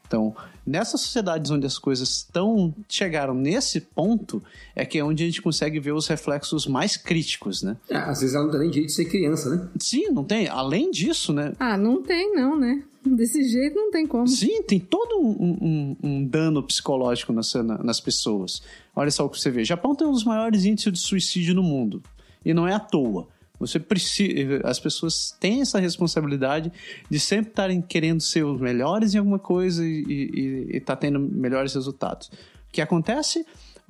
[0.06, 0.34] Então,
[0.70, 4.42] nessas sociedades onde as coisas estão chegaram nesse ponto,
[4.74, 7.76] é que é onde a gente consegue ver os reflexos mais críticos, né?
[7.88, 9.68] É, às vezes ela não tem nem direito de ser criança, né?
[9.78, 10.48] Sim, não tem.
[10.48, 11.52] Além disso, né?
[11.58, 12.82] Ah, não tem não, né?
[13.04, 14.28] Desse jeito não tem como.
[14.28, 18.62] Sim, tem todo um, um- um dano psicológico nas, na- nas pessoas.
[18.94, 19.64] Olha só o que você vê.
[19.64, 22.02] Japão tem um dos maiores índices de suicídio no mundo.
[22.44, 23.26] E não é à toa.
[23.60, 26.72] Você precisa, as pessoas têm essa responsabilidade
[27.08, 32.28] de sempre estarem querendo ser os melhores em alguma coisa e estar tendo melhores resultados.
[32.28, 33.44] O que acontece?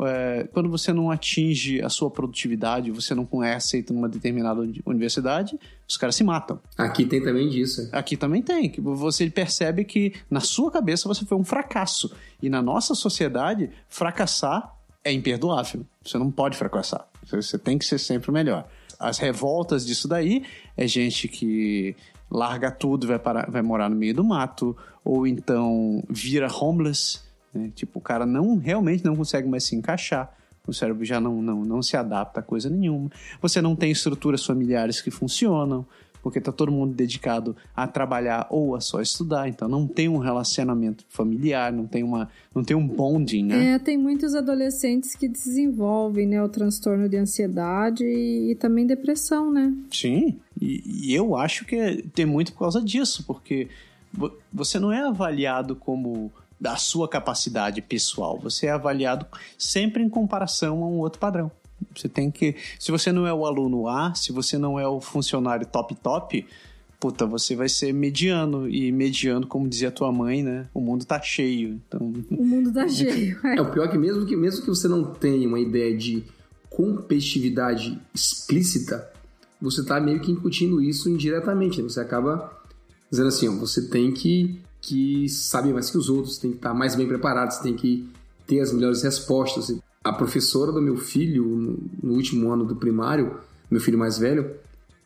[0.07, 5.59] é, quando você não atinge a sua produtividade, você não é aceito numa determinada universidade,
[5.89, 6.61] os caras se matam.
[6.77, 7.89] Aqui tem também disso.
[7.93, 8.71] Aqui também tem.
[8.71, 12.13] que Você percebe que na sua cabeça você foi um fracasso.
[12.43, 15.85] E na nossa sociedade, fracassar é imperdoável.
[16.05, 17.07] Você não pode fracassar.
[17.31, 18.69] Você tem que ser sempre o melhor.
[19.01, 20.45] As revoltas disso daí
[20.77, 21.97] é gente que
[22.31, 27.21] larga tudo vai, parar, vai morar no meio do mato, ou então vira homeless,
[27.53, 27.73] né?
[27.75, 30.33] tipo, o cara não realmente não consegue mais se encaixar,
[30.67, 33.11] o cérebro já não, não, não se adapta a coisa nenhuma.
[33.41, 35.85] Você não tem estruturas familiares que funcionam,
[36.23, 40.19] porque está todo mundo dedicado a trabalhar ou a só estudar, então não tem um
[40.19, 43.75] relacionamento familiar, não tem, uma, não tem um bonding, né?
[43.75, 49.51] É, tem muitos adolescentes que desenvolvem né, o transtorno de ansiedade e, e também depressão,
[49.51, 49.75] né?
[49.91, 53.69] Sim, e, e eu acho que é, tem muito por causa disso, porque
[54.53, 60.83] você não é avaliado como da sua capacidade pessoal, você é avaliado sempre em comparação
[60.83, 61.51] a um outro padrão.
[62.01, 62.57] Você tem que.
[62.79, 66.47] Se você não é o aluno A, se você não é o funcionário top top,
[66.99, 68.69] puta, você vai ser mediano.
[68.69, 70.67] E mediano, como dizia a tua mãe, né?
[70.73, 71.81] O mundo tá cheio.
[71.87, 72.13] Então...
[72.31, 73.39] O mundo tá cheio.
[73.45, 73.57] É.
[73.59, 76.25] é o pior que mesmo que mesmo que você não tenha uma ideia de
[76.69, 79.11] competitividade explícita,
[79.61, 81.83] você tá meio que incutindo isso indiretamente.
[81.83, 81.89] Né?
[81.89, 82.59] Você acaba
[83.11, 86.71] dizendo assim, ó, você tem que, que saber mais que os outros, tem que estar
[86.71, 88.09] tá mais bem preparado, você tem que
[88.47, 89.71] ter as melhores respostas
[90.03, 91.45] a professora do meu filho,
[92.03, 94.57] no último ano do primário, meu filho mais velho,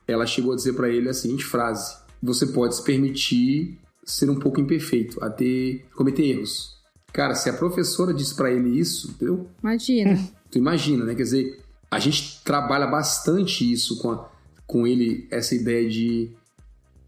[0.07, 4.39] ela chegou a dizer para ele a seguinte frase: Você pode se permitir ser um
[4.39, 6.75] pouco imperfeito, a ter cometer erros.
[7.13, 9.49] Cara, se a professora disse para ele isso, entendeu?
[9.63, 10.19] Imagina.
[10.51, 11.17] Tu imagina, né?
[11.17, 14.31] Quer dizer, a gente trabalha bastante isso com, a,
[14.69, 16.31] com ele, essa ideia de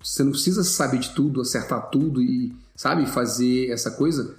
[0.03, 4.37] você não precisa saber de tudo, acertar tudo e, sabe, fazer essa coisa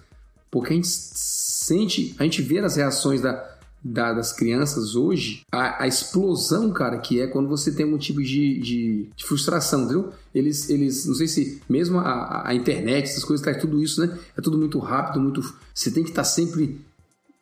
[0.60, 5.84] porque a gente sente, a gente vê nas reações da, da, das crianças hoje a,
[5.84, 10.10] a, explosão, cara, que é quando você tem algum tipo de, de, de frustração, viu?
[10.34, 14.18] Eles, eles, não sei se mesmo a, a internet, essas coisas, traz tudo isso, né?
[14.38, 15.42] É tudo muito rápido, muito.
[15.74, 16.82] Você tem que estar sempre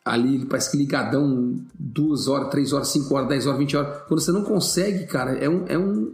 [0.04, 4.04] ali, parece que ligadão, duas horas, três horas, cinco horas, dez horas, vinte horas.
[4.08, 5.66] Quando você não consegue, cara, é um.
[5.68, 6.14] É um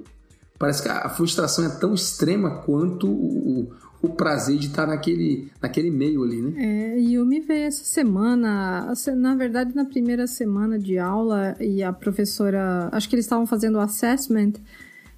[0.57, 5.91] parece que a frustração é tão extrema quanto o, o prazer de estar naquele, naquele
[5.91, 6.53] meio ali, né?
[6.57, 11.83] É, e eu me veio essa semana, na verdade na primeira semana de aula e
[11.83, 14.53] a professora, acho que eles estavam fazendo o assessment,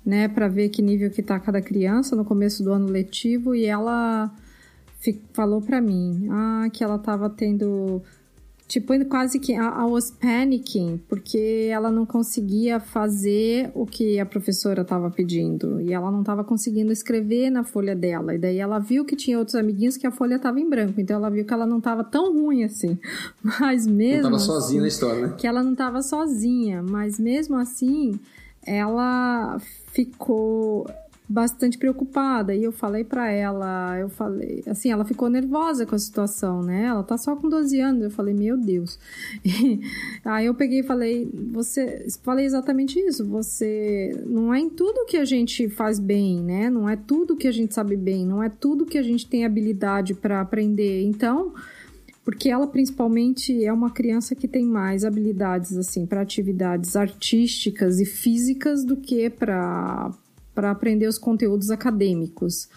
[0.06, 3.66] né, para ver que nível que tá cada criança no começo do ano letivo e
[3.66, 4.30] ela
[5.32, 8.02] falou para mim, ah, que ela estava tendo
[8.74, 14.82] Tipo, quase que I was panicking, porque ela não conseguia fazer o que a professora
[14.82, 15.80] estava pedindo.
[15.80, 18.34] E ela não estava conseguindo escrever na folha dela.
[18.34, 21.00] E daí ela viu que tinha outros amiguinhos que a folha estava em branco.
[21.00, 22.98] Então ela viu que ela não estava tão ruim assim.
[23.44, 24.32] Mas mesmo.
[24.32, 25.36] Não estava assim, sozinha na história, né?
[25.38, 26.82] Que ela não estava sozinha.
[26.82, 28.20] Mas mesmo assim,
[28.66, 29.60] ela
[29.92, 30.88] ficou
[31.34, 32.54] bastante preocupada.
[32.54, 36.84] E eu falei para ela, eu falei, assim, ela ficou nervosa com a situação, né?
[36.84, 38.04] Ela tá só com 12 anos.
[38.04, 39.00] Eu falei, meu Deus.
[39.64, 39.80] E,
[40.24, 43.26] aí eu peguei e falei, você, falei exatamente isso.
[43.28, 46.70] Você não é em tudo que a gente faz bem, né?
[46.70, 49.46] Não é tudo que a gente sabe bem, não é tudo que a gente tem
[49.46, 51.04] habilidade para aprender.
[51.04, 51.54] Então,
[52.24, 58.06] porque ela principalmente é uma criança que tem mais habilidades assim para atividades artísticas e
[58.06, 60.12] físicas do que para
[60.54, 62.70] para aprender os conteúdos acadêmicos.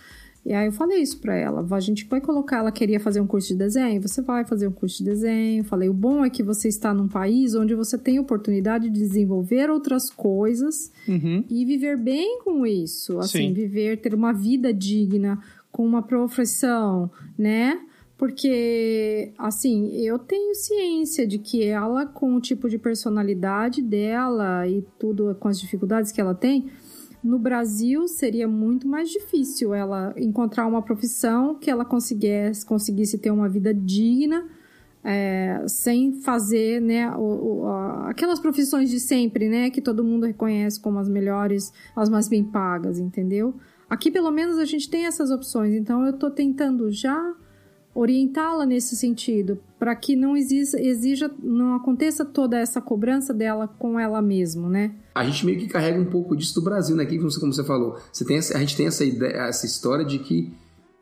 [0.47, 3.27] E aí eu falei isso para ela, a gente vai colocar, ela queria fazer um
[3.27, 5.65] curso de desenho, você vai fazer um curso de desenho.
[5.65, 9.69] Falei, o bom é que você está num país onde você tem oportunidade de desenvolver
[9.69, 11.43] outras coisas uhum.
[11.51, 13.53] e viver bem com isso, assim, Sim.
[13.53, 15.37] viver, ter uma vida digna
[15.73, 17.81] com uma profissão, né?
[18.17, 24.83] Porque, assim, eu tenho ciência de que ela, com o tipo de personalidade dela e
[24.97, 26.67] tudo, com as dificuldades que ela tem,
[27.23, 33.31] no Brasil seria muito mais difícil ela encontrar uma profissão que ela conseguisse, conseguisse ter
[33.31, 34.47] uma vida digna
[35.03, 37.69] é, sem fazer né, o, o,
[38.07, 42.43] aquelas profissões de sempre, né, que todo mundo reconhece como as melhores, as mais bem
[42.43, 43.55] pagas, entendeu?
[43.89, 47.35] Aqui pelo menos a gente tem essas opções, então eu estou tentando já
[47.97, 53.99] orientá-la nesse sentido, para que não exija, exija, não aconteça toda essa cobrança dela com
[53.99, 54.95] ela mesma, né?
[55.15, 57.07] A gente meio que carrega um pouco disso do Brasil, né?
[57.07, 60.19] Que, como você falou, você tem essa, a gente tem essa ideia, essa história de
[60.19, 60.55] que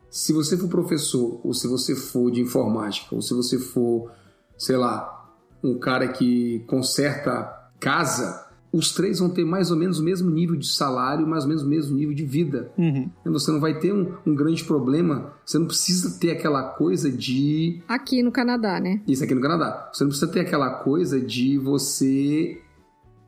[0.09, 4.09] se você for professor, ou se você for de informática, ou se você for,
[4.57, 8.44] sei lá, um cara que conserta casa,
[8.75, 11.63] os três vão ter mais ou menos o mesmo nível de salário, mais ou menos
[11.63, 12.73] o mesmo nível de vida.
[12.77, 13.09] Uhum.
[13.27, 17.81] Você não vai ter um, um, grande problema, você não precisa ter aquela coisa de.
[17.87, 19.01] Aqui no Canadá, né?
[19.07, 19.89] Isso aqui no Canadá.
[19.93, 22.61] Você não precisa ter aquela coisa de você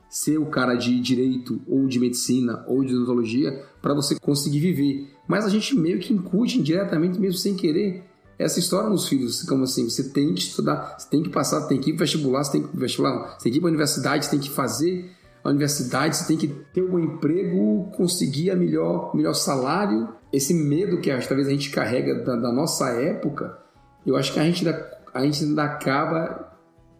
[0.10, 5.14] ser o cara de direito ou de medicina ou de odontologia para você conseguir viver.
[5.28, 8.04] Mas a gente meio que incute indiretamente, mesmo sem querer,
[8.40, 11.80] essa história nos filhos, como assim, você tem que estudar, você tem que passar, tem
[11.80, 14.26] que ir para vestibular, você tem que vestibular, você tem que ir para a universidade,
[14.26, 15.16] você tem que fazer
[15.48, 20.10] a universidade, você tem que ter um emprego, conseguir a melhor, melhor salário.
[20.32, 23.58] Esse medo que talvez a gente carrega da, da nossa época,
[24.06, 26.52] eu acho que a gente, ainda, a gente ainda acaba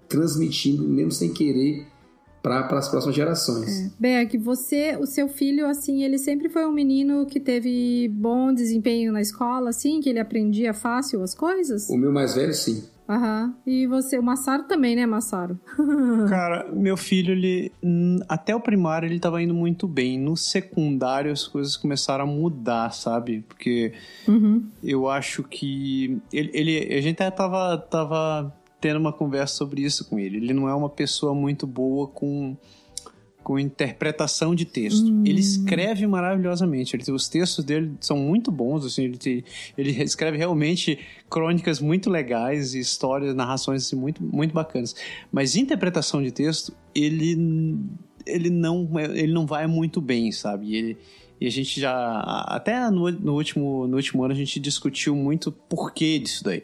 [0.08, 1.88] transmitindo, mesmo sem querer,
[2.42, 3.68] para as próximas gerações.
[3.68, 3.92] É.
[4.00, 9.12] Berg, você, o seu filho, assim, ele sempre foi um menino que teve bom desempenho
[9.12, 11.90] na escola, assim, que ele aprendia fácil as coisas?
[11.90, 12.86] O meu mais velho, sim.
[13.08, 13.56] Aham.
[13.65, 15.58] E você, o Massaro também, né, Massaro?
[16.30, 17.72] Cara, meu filho, ele.
[18.28, 20.20] Até o primário ele tava indo muito bem.
[20.20, 23.46] No secundário as coisas começaram a mudar, sabe?
[23.48, 23.93] Porque
[24.28, 24.67] uhum.
[24.84, 26.22] eu acho que.
[26.34, 30.38] Ele, ele, a gente até tava, tava tendo uma conversa sobre isso com ele.
[30.38, 32.58] Ele não é uma pessoa muito boa com
[33.48, 35.08] com interpretação de texto.
[35.08, 35.24] Hum.
[35.26, 36.98] Ele escreve maravilhosamente.
[36.98, 38.86] Ele, os textos dele são muito bons.
[38.86, 39.46] Assim, ele,
[39.78, 44.94] ele escreve realmente crônicas muito legais e histórias, narrações assim, muito, muito bacanas.
[45.32, 47.80] Mas interpretação de texto, ele,
[48.26, 50.76] ele, não, ele não vai muito bem, sabe?
[50.76, 50.98] Ele,
[51.40, 52.20] e a gente já.
[52.50, 56.64] Até no, no, último, no último ano a gente discutiu muito porquê disso daí.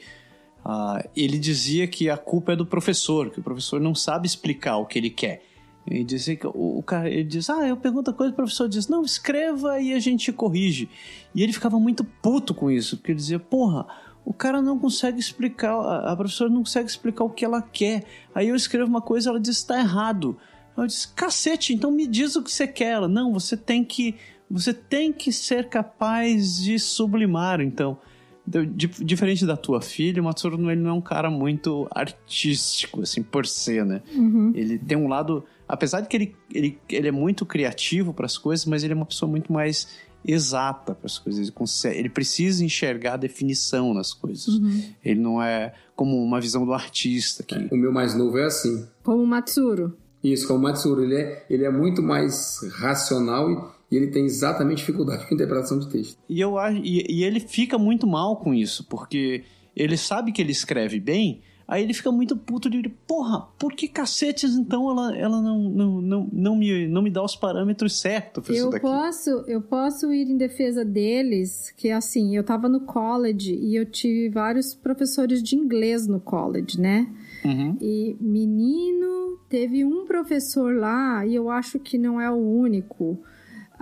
[0.65, 4.75] Uh, ele dizia que a culpa é do professor, que o professor não sabe explicar
[4.75, 5.52] o que ele quer.
[5.85, 8.69] E dizia que o, o, cara, ele diz, ah, eu pergunto a coisa, o professor
[8.69, 10.89] diz, não, escreva e a gente corrige.
[11.35, 13.85] E ele ficava muito puto com isso, porque ele dizia, porra,
[14.25, 18.05] o cara não consegue explicar, a, professora não consegue explicar o que ela quer.
[18.33, 20.37] Aí eu escrevo uma coisa, ela diz, está errado.
[20.77, 22.93] Eu disse, cacete, então me diz o que você quer.
[22.93, 24.15] Ela, não, você tem que,
[24.49, 27.97] você tem que ser capaz de sublimar, então.
[28.45, 33.45] Diferente da tua filha, o Matsuru ele não é um cara muito artístico, assim, por
[33.45, 34.01] ser, né?
[34.13, 34.51] Uhum.
[34.53, 38.37] Ele tem um lado apesar de que ele, ele, ele é muito criativo para as
[38.37, 39.87] coisas, mas ele é uma pessoa muito mais
[40.25, 41.41] exata para as coisas.
[41.41, 44.47] Ele, consegue, ele precisa enxergar a definição nas coisas.
[44.47, 44.83] Uhum.
[45.03, 47.43] Ele não é como uma visão do artista.
[47.43, 47.55] Que...
[47.71, 48.87] O meu mais novo é assim.
[49.03, 49.97] Como o Matsuro.
[50.23, 51.03] Isso, como o Matsuro.
[51.03, 55.89] Ele é, ele é muito mais racional e, ele tem exatamente dificuldade com interpretação de
[55.89, 56.17] texto.
[56.29, 59.43] E, eu, e, e ele fica muito mal com isso, porque
[59.75, 63.87] ele sabe que ele escreve bem, Aí ele fica muito puto de, porra, por que
[63.87, 68.47] cacetes então ela, ela não, não, não, não, me, não me dá os parâmetros certos
[68.49, 73.75] eu posso Eu posso ir em defesa deles, que assim, eu tava no college e
[73.75, 77.07] eu tive vários professores de inglês no college, né?
[77.45, 77.77] Uhum.
[77.81, 83.19] E menino, teve um professor lá, e eu acho que não é o único,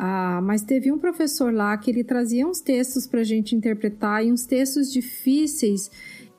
[0.04, 4.32] ah, mas teve um professor lá que ele trazia uns textos pra gente interpretar e
[4.32, 5.92] uns textos difíceis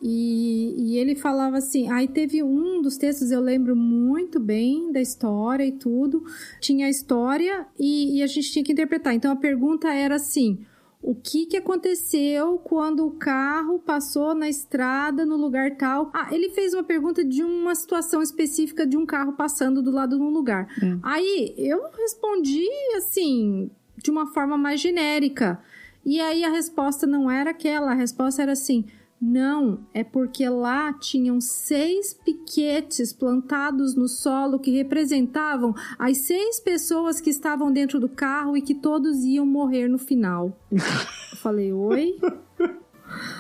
[0.02, 1.88] e, e, ele falava assim.
[1.88, 6.24] Aí teve um dos textos, eu lembro muito bem da história e tudo.
[6.60, 9.14] Tinha a história e, e a gente tinha que interpretar.
[9.14, 10.58] Então a pergunta era assim:
[11.02, 16.10] o que, que aconteceu quando o carro passou na estrada no lugar tal.
[16.14, 20.16] Ah, ele fez uma pergunta de uma situação específica de um carro passando do lado
[20.16, 20.68] de um lugar.
[20.80, 21.00] Hum.
[21.02, 25.60] Aí eu respondi assim, de uma forma mais genérica.
[26.04, 28.86] E aí a resposta não era aquela, a resposta era assim:
[29.24, 37.20] não, é porque lá tinham seis piquetes plantados no solo que representavam as seis pessoas
[37.20, 40.58] que estavam dentro do carro e que todos iam morrer no final.
[40.72, 42.16] Eu falei, oi?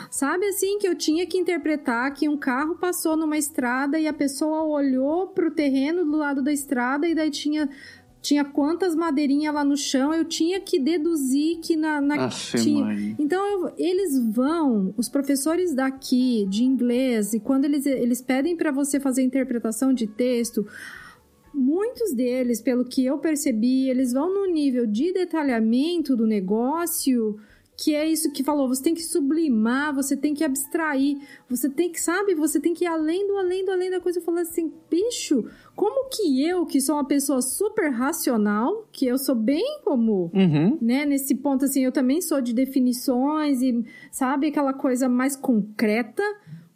[0.08, 4.12] Sabe assim que eu tinha que interpretar que um carro passou numa estrada e a
[4.12, 7.68] pessoa olhou para o terreno do lado da estrada e daí tinha
[8.22, 12.00] tinha quantas madeirinhas lá no chão, eu tinha que deduzir que na.
[12.00, 13.14] na tinha...
[13.18, 18.70] Então eu, eles vão, os professores daqui de inglês, e quando eles, eles pedem para
[18.70, 20.64] você fazer interpretação de texto,
[21.52, 27.36] muitos deles, pelo que eu percebi, eles vão no nível de detalhamento do negócio
[27.82, 31.18] que é isso que falou, você tem que sublimar, você tem que abstrair,
[31.48, 34.20] você tem que, sabe, você tem que ir além do além do além da coisa.
[34.20, 39.18] Eu falei assim, bicho, como que eu, que sou uma pessoa super racional, que eu
[39.18, 40.78] sou bem como, uhum.
[40.80, 46.22] né, nesse ponto assim, eu também sou de definições e, sabe, aquela coisa mais concreta,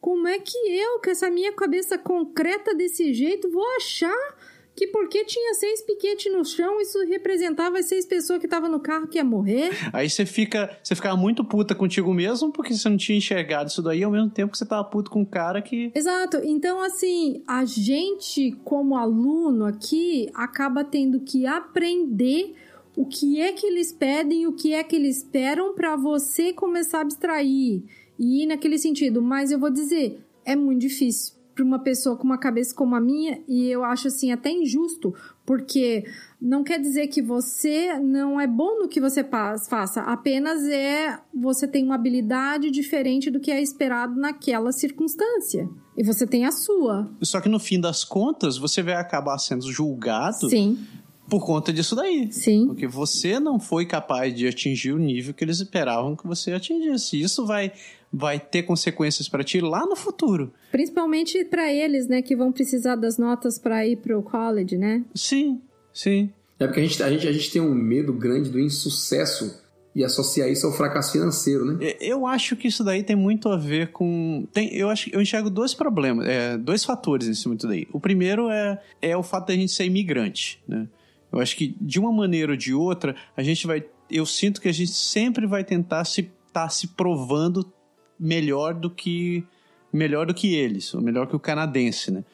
[0.00, 4.35] como é que eu, com essa minha cabeça concreta desse jeito, vou achar
[4.76, 8.78] que porque tinha seis piquetes no chão, isso representava as seis pessoas que estavam no
[8.78, 9.70] carro que ia morrer.
[9.90, 13.80] Aí você fica, você ficava muito puta contigo mesmo, porque você não tinha enxergado isso
[13.80, 15.90] daí, ao mesmo tempo que você tava puto com um cara que.
[15.94, 16.42] Exato.
[16.44, 22.54] Então, assim, a gente, como aluno aqui, acaba tendo que aprender
[22.94, 26.98] o que é que eles pedem, o que é que eles esperam para você começar
[26.98, 27.82] a abstrair.
[28.18, 29.22] E ir naquele sentido.
[29.22, 33.00] Mas eu vou dizer, é muito difícil para uma pessoa com uma cabeça como a
[33.00, 36.04] minha e eu acho assim até injusto, porque
[36.40, 41.66] não quer dizer que você não é bom no que você faça, apenas é você
[41.66, 45.66] tem uma habilidade diferente do que é esperado naquela circunstância.
[45.96, 47.10] E você tem a sua.
[47.22, 50.78] Só que no fim das contas, você vai acabar sendo julgado Sim.
[51.26, 52.30] por conta disso daí.
[52.30, 52.66] Sim.
[52.66, 57.18] Porque você não foi capaz de atingir o nível que eles esperavam que você atingisse.
[57.18, 57.72] Isso vai
[58.16, 60.52] vai ter consequências para ti lá no futuro.
[60.72, 65.04] Principalmente para eles, né, que vão precisar das notas para ir pro college, né?
[65.14, 65.60] Sim,
[65.92, 66.30] sim.
[66.58, 69.62] É porque a gente, a, gente, a gente tem um medo grande do insucesso
[69.94, 71.94] e associar isso ao fracasso financeiro, né?
[72.00, 74.46] Eu acho que isso daí tem muito a ver com.
[74.52, 77.86] Tem, eu acho eu enxergo dois problemas, é, dois fatores nesse muito daí.
[77.92, 80.88] O primeiro é, é o fato da gente ser imigrante, né?
[81.32, 83.84] Eu acho que de uma maneira ou de outra, a gente vai.
[84.10, 87.70] Eu sinto que a gente sempre vai tentar se estar tá se provando
[88.18, 89.44] melhor do que
[89.92, 92.24] melhor do que eles, ou melhor que o canadense, né?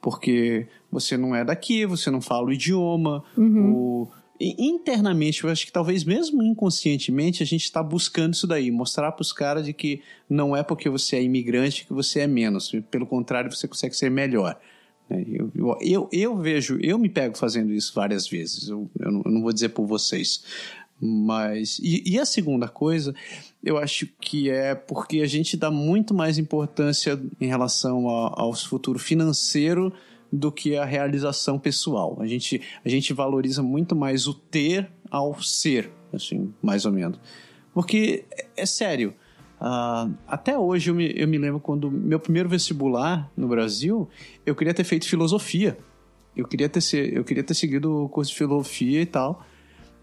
[0.00, 3.72] Porque você não é daqui, você não fala o idioma, Uhum.
[3.74, 4.08] o...
[4.38, 9.12] e internamente, eu acho que talvez mesmo inconscientemente a gente está buscando isso daí, mostrar
[9.12, 12.70] para os caras de que não é porque você é imigrante que você é menos,
[12.90, 14.58] pelo contrário, você consegue ser melhor.
[15.08, 15.24] né?
[15.26, 19.22] Eu, eu, eu, eu vejo, eu me pego fazendo isso várias vezes, eu, eu, não,
[19.24, 20.44] eu não vou dizer por vocês,
[21.00, 21.78] mas.
[21.78, 23.14] E, e, a segunda coisa,
[23.62, 28.98] eu acho que é porque a gente dá muito mais importância em relação ao, futuro
[28.98, 29.92] financeiro
[30.32, 32.16] do que a realização pessoal.
[32.20, 37.20] A gente, a gente valoriza muito mais o ter ao ser, assim, mais ou menos.
[37.72, 39.14] Porque, é, é sério,
[39.60, 44.08] uh, até hoje eu me, eu me lembro quando meu primeiro vestibular no Brasil,
[44.44, 45.76] eu queria ter feito filosofia.
[46.34, 46.82] Eu queria ter,
[47.14, 49.42] eu queria ter seguido o curso de filosofia e tal.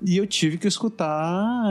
[0.05, 1.63] E eu tive que escutar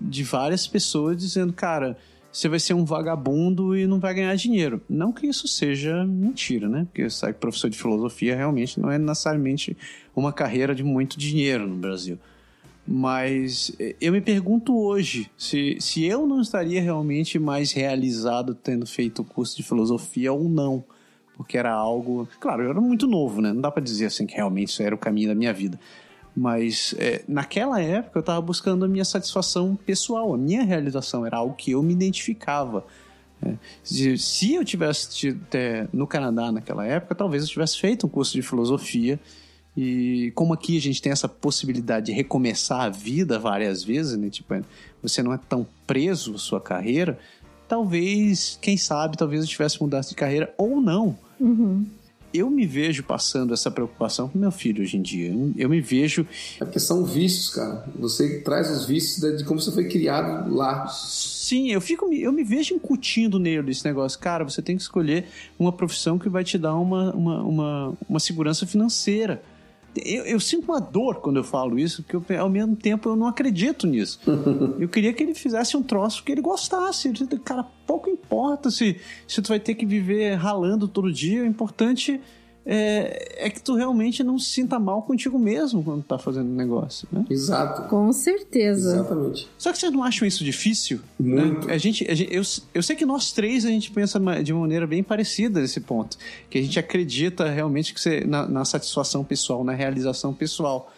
[0.00, 1.96] de várias pessoas dizendo, cara,
[2.32, 4.80] você vai ser um vagabundo e não vai ganhar dinheiro.
[4.88, 6.84] Não que isso seja mentira, né?
[6.84, 9.76] Porque sabe professor de filosofia realmente não é necessariamente
[10.14, 12.18] uma carreira de muito dinheiro no Brasil.
[12.86, 19.22] Mas eu me pergunto hoje se, se eu não estaria realmente mais realizado tendo feito
[19.22, 20.84] o curso de filosofia ou não.
[21.36, 22.28] Porque era algo.
[22.40, 23.52] Claro, eu era muito novo, né?
[23.52, 25.78] Não dá para dizer assim que realmente isso era o caminho da minha vida.
[26.36, 31.36] Mas é, naquela época eu estava buscando a minha satisfação pessoal, a minha realização era
[31.36, 32.84] algo que eu me identificava.
[33.42, 38.08] É, se, se, eu tivesse é, no Canadá naquela época, talvez eu tivesse feito um
[38.08, 39.18] curso de filosofia.
[39.76, 44.28] E como aqui a gente tem essa possibilidade de recomeçar a vida várias vezes, né?
[44.28, 44.62] Tipo,
[45.02, 47.18] você não é tão preso à sua carreira,
[47.68, 51.16] talvez, quem sabe, talvez eu tivesse mudado de carreira ou não.
[51.38, 51.86] Uhum
[52.32, 55.32] eu me vejo passando essa preocupação com meu filho hoje em dia.
[55.56, 56.26] Eu me vejo.
[56.60, 57.84] É porque são vícios, cara.
[57.98, 60.86] Você traz os vícios de como você foi criado lá.
[60.88, 64.18] Sim, eu fico, eu me vejo incutindo nele esse negócio.
[64.18, 65.26] Cara, você tem que escolher
[65.58, 69.42] uma profissão que vai te dar uma, uma, uma, uma segurança financeira.
[69.96, 73.16] Eu, eu, sinto uma dor quando eu falo isso, porque eu, ao mesmo tempo eu
[73.16, 74.20] não acredito nisso.
[74.78, 77.12] eu queria que ele fizesse um troço que ele gostasse.
[77.44, 81.42] Cara, pouco importa se, se tu vai ter que viver ralando todo dia.
[81.42, 82.20] O importante
[82.64, 86.54] é, é que tu realmente não se sinta mal contigo mesmo quando tá fazendo o
[86.54, 87.24] negócio, né?
[87.28, 87.88] Exato.
[87.88, 88.94] Com certeza.
[88.94, 89.48] Exatamente.
[89.58, 91.00] Só que vocês não acham isso difícil?
[91.18, 91.66] Muito.
[91.66, 91.74] Né?
[91.74, 94.60] A, gente, a gente, eu, eu sei que nós três a gente pensa de uma
[94.60, 96.16] maneira bem parecida nesse ponto.
[96.48, 100.92] Que a gente acredita realmente que você, na, na satisfação pessoal, na realização pessoal.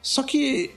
[0.00, 0.70] Só que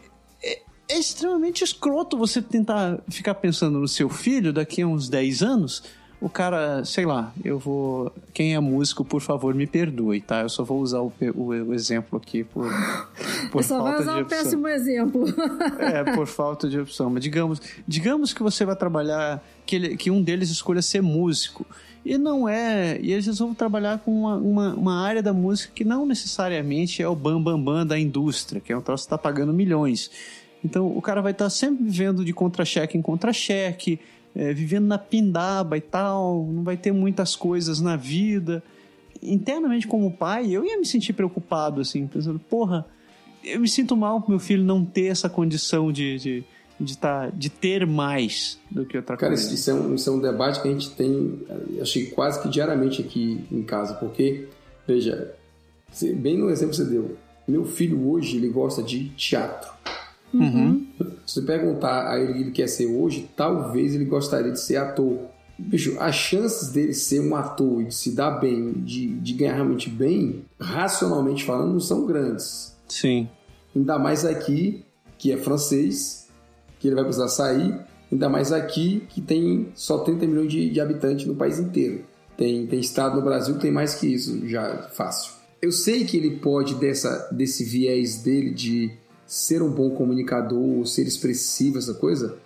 [0.87, 5.83] é, extremamente escroto você tentar ficar pensando no seu filho daqui a uns 10 anos
[6.25, 8.11] o cara, sei lá, eu vou.
[8.33, 10.41] Quem é músico, por favor, me perdoe, tá?
[10.41, 12.67] Eu só vou usar o, o, o exemplo aqui por.
[13.51, 15.25] por eu só falta usar de um péssimo exemplo.
[15.77, 17.09] É, por falta de opção.
[17.09, 21.65] Mas digamos, digamos que você vai trabalhar, que, ele, que um deles escolha ser músico.
[22.03, 22.97] E não é.
[23.01, 27.07] E eles vão trabalhar com uma, uma, uma, área da música que não necessariamente é
[27.07, 30.09] o bam-bam-bam bam, bam da indústria, que é um troço que está pagando milhões.
[30.65, 33.99] Então o cara vai estar tá sempre vivendo de contra-cheque em contra-cheque
[34.35, 38.61] é, vivendo na pindaba e tal, não vai ter muitas coisas na vida.
[39.21, 42.85] Internamente, como pai, eu ia me sentir preocupado, assim, pensando, porra,
[43.43, 46.43] eu me sinto mal com meu filho não ter essa condição de, de,
[46.77, 49.43] de, tá, de ter mais do que outra Cara, coisa.
[49.43, 51.39] Cara, isso, é um, isso é um debate que a gente tem,
[51.81, 54.49] acho que quase que diariamente aqui em casa, porque,
[54.85, 55.33] veja,
[56.15, 57.15] Bem no exemplo que você deu.
[57.47, 59.71] Meu filho hoje, ele gosta de teatro.
[60.33, 60.85] Uhum.
[61.25, 64.59] Se você perguntar a ele o que ele quer ser hoje, talvez ele gostaria de
[64.59, 65.19] ser ator.
[65.57, 69.53] Bicho, as chances dele ser um ator e de se dar bem, de, de ganhar
[69.53, 72.75] realmente bem, racionalmente falando, não são grandes.
[72.89, 73.29] Sim.
[73.73, 74.83] Ainda mais aqui,
[75.17, 76.27] que é francês,
[76.79, 77.79] que ele vai precisar sair.
[78.11, 82.03] Ainda mais aqui, que tem só 30 milhões de, de habitantes no país inteiro.
[82.37, 85.33] Tem, tem estado no Brasil que tem mais que isso, já fácil.
[85.61, 88.91] Eu sei que ele pode, dessa, desse viés dele de
[89.25, 92.37] ser um bom comunicador, ser expressivo, essa coisa,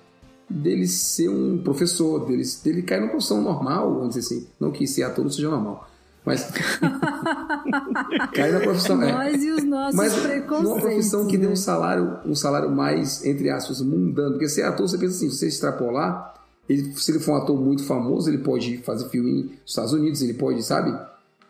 [0.49, 4.47] dele ser um professor, dele, dele cair numa profissão normal, vamos dizer assim.
[4.59, 5.87] Não que ser ator não seja normal.
[6.25, 6.49] Mas.
[8.33, 9.01] cair na profissão.
[9.01, 9.11] É.
[9.11, 10.63] Nós é, e os nossos mas preconceitos.
[10.63, 11.45] Numa profissão que né?
[11.45, 14.31] dê um salário, um salário mais, entre aspas, mundano.
[14.31, 16.35] Porque ser ator, você pensa assim, se você extrapolar,
[16.67, 20.21] ele, se ele for um ator muito famoso, ele pode fazer filme nos Estados Unidos,
[20.21, 20.95] ele pode, sabe,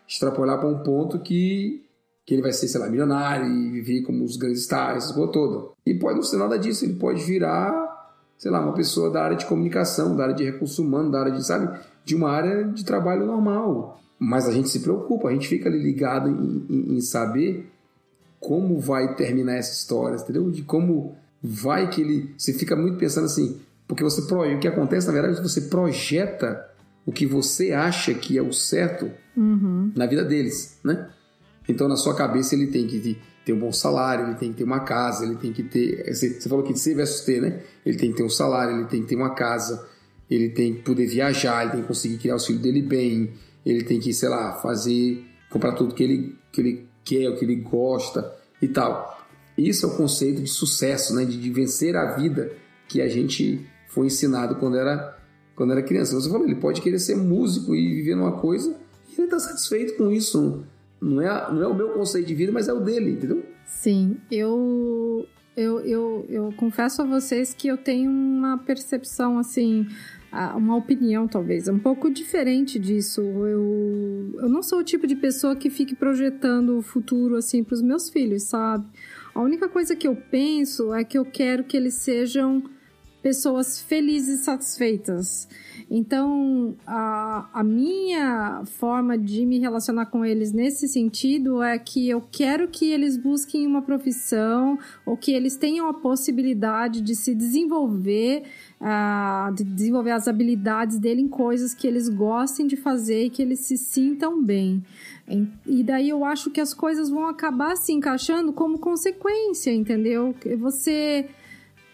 [0.08, 1.82] extrapolar para um ponto que
[2.30, 5.32] que ele vai ser, sei lá, milionário e viver como os grandes stars, essa coisa
[5.32, 5.70] toda.
[5.84, 9.36] E pode não ser nada disso, ele pode virar, sei lá, uma pessoa da área
[9.36, 12.84] de comunicação, da área de recurso humano, da área de, sabe, de uma área de
[12.84, 14.00] trabalho normal.
[14.16, 17.68] Mas a gente se preocupa, a gente fica ali ligado em, em, em saber
[18.38, 20.48] como vai terminar essa história, entendeu?
[20.52, 22.32] De como vai que ele.
[22.38, 23.58] Você fica muito pensando assim,
[23.88, 26.64] porque você o que acontece na verdade é que você projeta
[27.04, 29.90] o que você acha que é o certo uhum.
[29.96, 31.08] na vida deles, né?
[31.70, 34.64] Então, na sua cabeça, ele tem que ter um bom salário, ele tem que ter
[34.64, 36.12] uma casa, ele tem que ter.
[36.12, 37.62] Você falou que ser versus ter, né?
[37.86, 39.86] Ele tem que ter um salário, ele tem que ter uma casa,
[40.28, 43.32] ele tem que poder viajar, ele tem que conseguir criar os filhos dele bem,
[43.64, 47.44] ele tem que, sei lá, fazer, comprar tudo que ele, que ele quer, o que
[47.44, 49.24] ele gosta e tal.
[49.56, 51.24] Isso é o conceito de sucesso, né?
[51.24, 52.50] De, de vencer a vida
[52.88, 55.16] que a gente foi ensinado quando era,
[55.54, 56.16] quando era criança.
[56.16, 58.76] Você falou, ele pode querer ser músico e viver numa coisa
[59.08, 60.79] e ele está satisfeito com isso não
[61.20, 63.44] é, não é o meu conceito de vida, mas é o dele, entendeu?
[63.64, 65.26] Sim, eu,
[65.56, 69.86] eu, eu, eu confesso a vocês que eu tenho uma percepção assim,
[70.56, 73.20] uma opinião talvez um pouco diferente disso.
[73.20, 77.74] Eu, eu não sou o tipo de pessoa que fique projetando o futuro assim para
[77.74, 78.86] os meus filhos, sabe?
[79.34, 82.62] A única coisa que eu penso é que eu quero que eles sejam
[83.22, 85.48] pessoas felizes e satisfeitas.
[85.90, 92.20] Então, a, a minha forma de me relacionar com eles nesse sentido é que eu
[92.20, 98.44] quero que eles busquem uma profissão ou que eles tenham a possibilidade de se desenvolver,
[98.80, 103.42] uh, de desenvolver as habilidades dele em coisas que eles gostem de fazer e que
[103.42, 104.84] eles se sintam bem.
[105.66, 110.34] E daí eu acho que as coisas vão acabar se encaixando como consequência, entendeu?
[110.58, 111.28] Você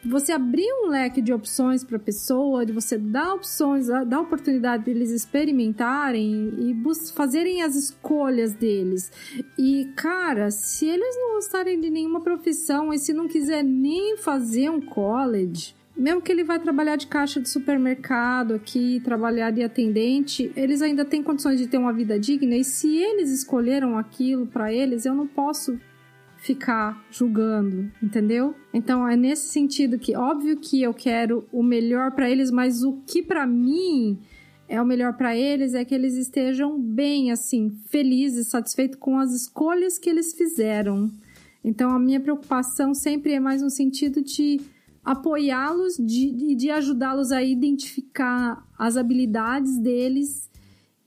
[0.06, 4.84] você abrir um leque de opções para a pessoa, de você dar opções, dar oportunidade
[4.84, 6.76] deles experimentarem e
[7.12, 9.10] fazerem as escolhas deles.
[9.58, 14.70] E, cara, se eles não gostarem de nenhuma profissão e se não quiser nem fazer
[14.70, 20.52] um college, mesmo que ele vai trabalhar de caixa de supermercado aqui, trabalhar de atendente,
[20.54, 22.54] eles ainda têm condições de ter uma vida digna.
[22.54, 25.80] E se eles escolheram aquilo para eles, eu não posso
[26.46, 28.54] ficar julgando, entendeu?
[28.72, 33.02] Então é nesse sentido que óbvio que eu quero o melhor para eles, mas o
[33.04, 34.20] que para mim
[34.68, 39.32] é o melhor para eles é que eles estejam bem assim, felizes, satisfeitos com as
[39.32, 41.10] escolhas que eles fizeram.
[41.64, 44.60] Então a minha preocupação sempre é mais no sentido de
[45.04, 50.48] apoiá-los e de, de ajudá-los a identificar as habilidades deles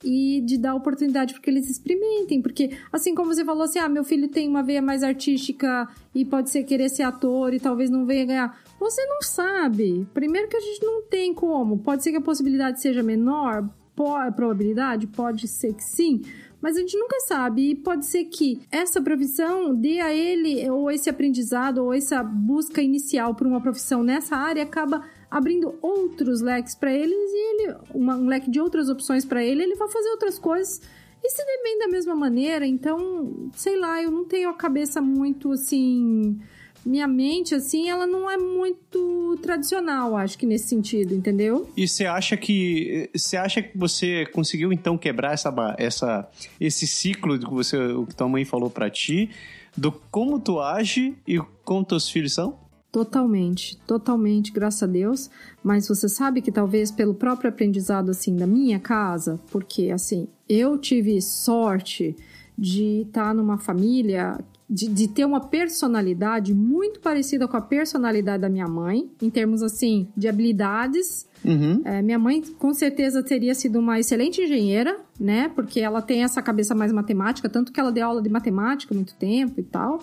[0.04, 3.90] e de dar oportunidade para que eles experimentem, porque assim como você falou assim, ah,
[3.90, 7.90] meu filho tem uma veia mais artística e pode ser querer ser ator e talvez
[7.90, 8.64] não venha ganhar.
[8.80, 10.08] Você não sabe.
[10.14, 11.80] Primeiro que a gente não tem como.
[11.80, 13.70] Pode ser que a possibilidade seja menor,
[14.18, 16.22] a probabilidade pode ser que sim,
[16.62, 17.72] mas a gente nunca sabe.
[17.72, 22.82] E pode ser que essa profissão dê a ele, ou esse aprendizado, ou essa busca
[22.82, 28.16] inicial por uma profissão nessa área acaba abrindo outros leques para eles e ele, uma,
[28.16, 30.82] um leque de outras opções para ele, ele vai fazer outras coisas
[31.24, 32.66] e se dê bem da mesma maneira.
[32.66, 36.40] Então, sei lá, eu não tenho a cabeça muito assim.
[36.86, 41.70] Minha mente, assim, ela não é muito tradicional, acho que nesse sentido, entendeu?
[41.76, 43.10] E você acha que.
[43.14, 48.16] Você acha que você conseguiu então quebrar essa, essa, esse ciclo que você, o que
[48.16, 49.30] tua mãe falou para ti,
[49.76, 52.69] do como tu age e como teus filhos são?
[52.92, 55.30] Totalmente, totalmente, graças a Deus.
[55.64, 60.78] Mas você sabe que talvez pelo próprio aprendizado assim da minha casa, porque assim, eu
[60.78, 62.16] tive sorte
[62.58, 68.50] de estar numa família de, de, ter uma personalidade muito parecida com a personalidade da
[68.50, 71.28] minha mãe, em termos assim de habilidades.
[71.44, 71.82] Uhum.
[71.86, 75.50] É, minha mãe com certeza teria sido uma excelente engenheira, né?
[75.56, 79.16] Porque ela tem essa cabeça mais matemática, tanto que ela deu aula de matemática muito
[79.16, 80.00] tempo e tal.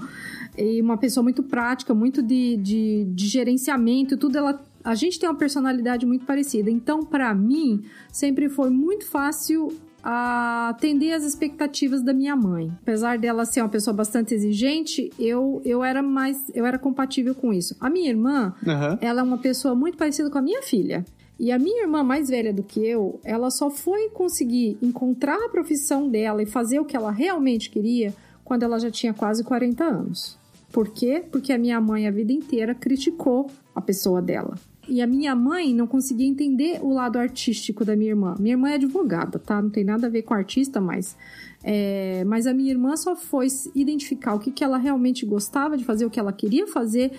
[0.58, 5.28] E uma pessoa muito prática, muito de, de, de gerenciamento, tudo ela a gente tem
[5.28, 6.70] uma personalidade muito parecida.
[6.70, 9.76] Então, para mim, sempre foi muito fácil
[10.08, 12.70] atender as expectativas da minha mãe.
[12.80, 17.52] Apesar dela ser uma pessoa bastante exigente, eu, eu era mais eu era compatível com
[17.52, 17.76] isso.
[17.80, 18.98] A minha irmã, uhum.
[19.00, 21.04] ela é uma pessoa muito parecida com a minha filha.
[21.40, 25.48] E a minha irmã mais velha do que eu, ela só foi conseguir encontrar a
[25.48, 29.84] profissão dela e fazer o que ela realmente queria quando ela já tinha quase 40
[29.84, 30.38] anos.
[30.72, 31.24] Por quê?
[31.30, 34.56] Porque a minha mãe a vida inteira criticou a pessoa dela.
[34.88, 38.34] E a minha mãe não conseguia entender o lado artístico da minha irmã.
[38.38, 39.60] Minha irmã é advogada, tá?
[39.60, 41.16] Não tem nada a ver com artista, mas.
[41.64, 45.84] É, mas a minha irmã só foi identificar o que, que ela realmente gostava de
[45.84, 47.12] fazer, o que ela queria fazer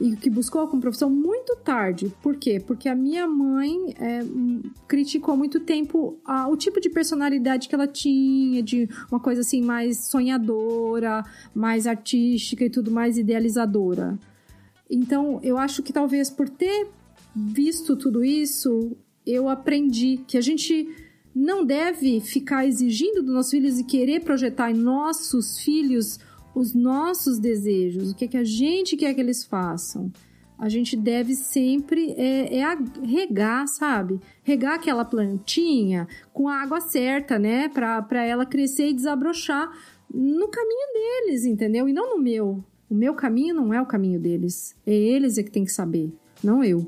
[0.00, 2.10] e que buscou como profissão muito tarde.
[2.22, 2.58] Por quê?
[2.58, 4.20] Porque a minha mãe é,
[4.88, 9.60] criticou muito tempo a, o tipo de personalidade que ela tinha, de uma coisa assim
[9.60, 11.22] mais sonhadora,
[11.54, 14.18] mais artística e tudo mais idealizadora.
[14.88, 16.88] Então, eu acho que talvez por ter
[17.34, 20.88] visto tudo isso, eu aprendi que a gente
[21.34, 26.18] não deve ficar exigindo dos nossos filhos e querer projetar em nossos filhos
[26.54, 30.10] os nossos desejos, o que, é que a gente quer que eles façam.
[30.58, 34.20] A gente deve sempre é, é regar, sabe?
[34.42, 37.68] Regar aquela plantinha com a água certa, né?
[37.70, 39.70] Para ela crescer e desabrochar
[40.12, 41.88] no caminho deles, entendeu?
[41.88, 42.62] E não no meu.
[42.90, 44.76] O meu caminho não é o caminho deles.
[44.86, 46.12] É eles é que tem que saber,
[46.44, 46.86] não eu.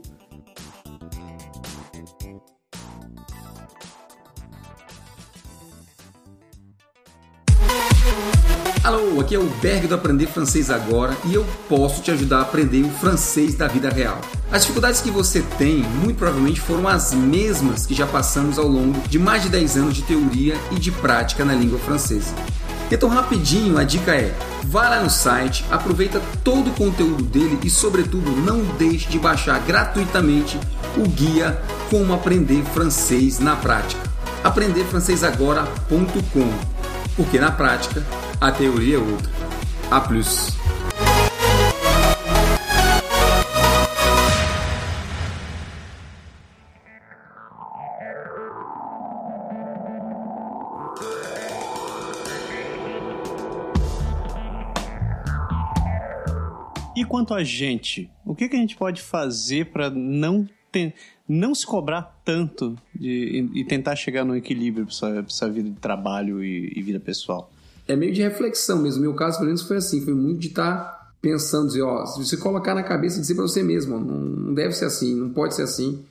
[8.84, 12.42] Alô, aqui é o Berg do Aprender Francês Agora e eu posso te ajudar a
[12.42, 14.20] aprender o francês da vida real.
[14.50, 19.00] As dificuldades que você tem, muito provavelmente, foram as mesmas que já passamos ao longo
[19.06, 22.34] de mais de 10 anos de teoria e de prática na língua francesa.
[22.92, 24.34] Então, rapidinho, a dica é:
[24.64, 29.58] vá lá no site, aproveita todo o conteúdo dele e, sobretudo, não deixe de baixar
[29.60, 30.60] gratuitamente
[30.94, 34.02] o guia Como Aprender Francês na Prática.
[34.44, 36.52] aprenderfrancesagora.com
[37.16, 38.04] Porque na prática
[38.38, 39.32] a teoria é outra.
[39.90, 40.61] A plus.
[57.12, 60.48] Quanto a gente, o que, que a gente pode fazer para não
[61.28, 65.76] não se cobrar tanto de, e, e tentar chegar no equilíbrio para essa, vida de
[65.76, 67.52] trabalho e, e vida pessoal?
[67.86, 69.02] é meio de reflexão mesmo.
[69.02, 70.00] Meu caso, pelo menos, foi assim.
[70.02, 73.34] Foi muito de estar tá pensando, dizer, ó, se você colocar na cabeça e dizer
[73.34, 76.02] para você mesmo, não, não deve ser assim, não pode ser assim.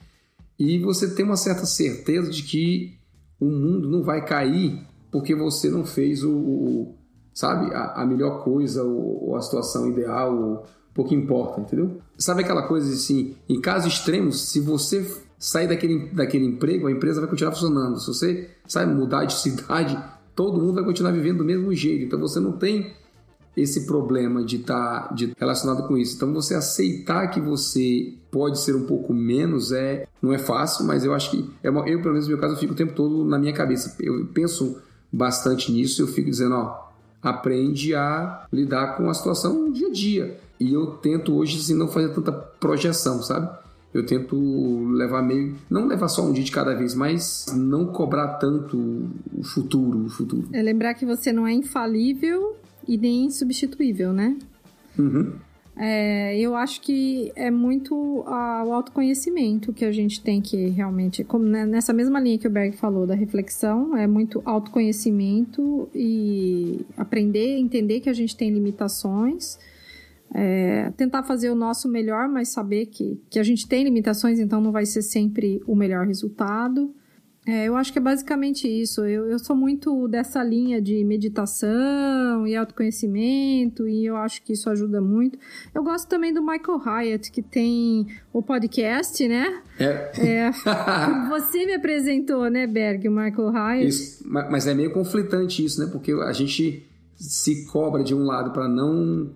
[0.58, 2.98] E você tem uma certa certeza de que
[3.40, 6.96] o mundo não vai cair porque você não fez o, o
[7.34, 12.00] sabe, a, a, melhor coisa ou, ou, a situação ideal, ou pouco importa, entendeu?
[12.18, 15.06] Sabe aquela coisa assim, em casos extremos, se você
[15.38, 18.00] sair daquele, daquele emprego, a empresa vai continuar funcionando.
[18.00, 19.98] Se você, sabe, mudar de cidade,
[20.36, 22.06] todo mundo vai continuar vivendo do mesmo jeito.
[22.06, 22.94] Então você não tem
[23.56, 26.16] esse problema de estar tá, de relacionado com isso.
[26.16, 31.04] Então você aceitar que você pode ser um pouco menos é não é fácil, mas
[31.04, 32.94] eu acho que é uma, eu pelo menos no meu caso eu fico o tempo
[32.94, 33.96] todo na minha cabeça.
[34.00, 34.78] Eu penso
[35.12, 36.91] bastante nisso, eu fico dizendo, ó,
[37.22, 40.40] aprende a lidar com a situação dia a dia.
[40.60, 43.50] E eu tento hoje assim não fazer tanta projeção, sabe?
[43.94, 45.56] eu tento levar meio.
[45.70, 48.78] Não levar só um dia de cada vez, mas não cobrar tanto
[49.34, 50.06] o futuro.
[50.06, 50.48] O futuro.
[50.54, 52.56] É lembrar que você não é infalível
[52.88, 54.38] e nem insubstituível, né?
[54.98, 55.34] Uhum.
[55.76, 61.24] É, eu acho que é muito a, o autoconhecimento que a gente tem que realmente,
[61.24, 66.86] como né, nessa mesma linha que o Berg falou da reflexão, é muito autoconhecimento e
[66.98, 69.58] aprender, entender que a gente tem limitações
[70.34, 74.62] é, tentar fazer o nosso melhor, mas saber que, que a gente tem limitações, então
[74.62, 76.94] não vai ser sempre o melhor resultado.
[77.46, 79.02] É, eu acho que é basicamente isso.
[79.04, 84.70] Eu, eu sou muito dessa linha de meditação e autoconhecimento, e eu acho que isso
[84.70, 85.40] ajuda muito.
[85.74, 89.62] Eu gosto também do Michael Hyatt, que tem o podcast, né?
[89.80, 90.12] É.
[90.20, 90.52] é
[91.30, 93.88] você me apresentou, né, Berg, o Michael Hyatt.
[93.88, 95.90] Isso, mas é meio conflitante isso, né?
[95.92, 99.32] Porque a gente se cobra de um lado para não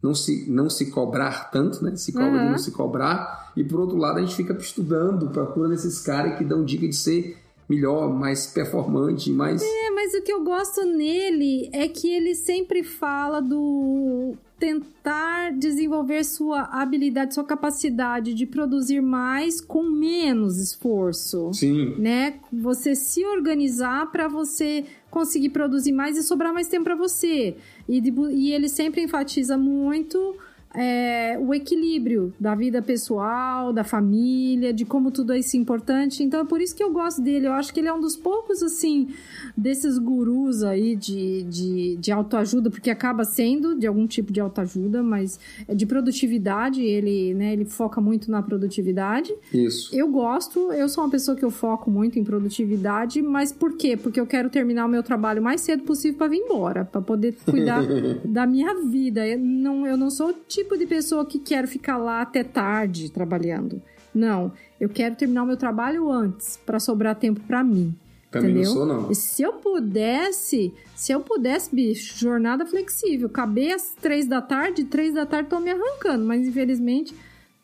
[0.00, 1.96] não se, não se cobrar tanto, né?
[1.96, 2.44] Se cobra uhum.
[2.44, 3.52] de não se cobrar.
[3.56, 6.94] E por outro lado, a gente fica estudando, procurando esses caras que dão dica de
[6.94, 7.36] ser
[7.68, 9.62] melhor, mais performante, mais.
[9.62, 16.24] É, mas o que eu gosto nele é que ele sempre fala do tentar desenvolver
[16.24, 21.52] sua habilidade, sua capacidade de produzir mais com menos esforço.
[21.52, 21.94] Sim.
[21.96, 22.40] Né?
[22.52, 27.56] Você se organizar para você conseguir produzir mais e sobrar mais tempo para você.
[27.88, 28.02] E,
[28.32, 30.36] e ele sempre enfatiza muito
[30.74, 36.22] é, o equilíbrio da vida pessoal, da família, de como tudo é isso importante.
[36.22, 37.46] Então é por isso que eu gosto dele.
[37.46, 39.08] Eu acho que ele é um dos poucos, assim,
[39.56, 45.02] desses gurus aí de, de, de autoajuda, porque acaba sendo de algum tipo de autoajuda,
[45.02, 49.34] mas é de produtividade, ele, né, ele foca muito na produtividade.
[49.52, 49.94] Isso.
[49.94, 53.96] Eu gosto, eu sou uma pessoa que eu foco muito em produtividade, mas por quê?
[53.96, 57.00] Porque eu quero terminar o meu trabalho o mais cedo possível para vir embora, para
[57.00, 57.82] poder cuidar
[58.24, 59.26] da minha vida.
[59.26, 63.80] Eu não, eu não sou tipo de pessoa que quero ficar lá até tarde trabalhando.
[64.14, 67.94] Não, eu quero terminar o meu trabalho antes, para sobrar tempo para mim.
[68.30, 68.68] Também entendeu?
[68.68, 69.10] não sou, não.
[69.10, 74.84] E se eu pudesse, se eu pudesse, bicho, jornada flexível, acabei às três da tarde,
[74.84, 77.14] três da tarde tô me arrancando, mas infelizmente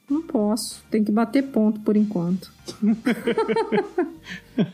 [0.09, 0.83] não posso.
[0.91, 2.53] Tem que bater ponto por enquanto.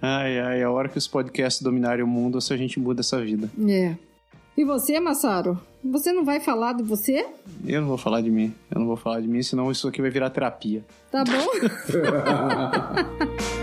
[0.00, 3.20] ai, ai, a hora que os podcasts dominarem o mundo, se a gente muda essa
[3.20, 3.50] vida.
[3.68, 3.96] É.
[4.60, 5.58] E você, Massaro?
[5.82, 7.26] Você não vai falar de você?
[7.66, 8.54] Eu não vou falar de mim.
[8.70, 10.84] Eu não vou falar de mim, senão isso aqui vai virar terapia.
[11.10, 11.46] Tá bom?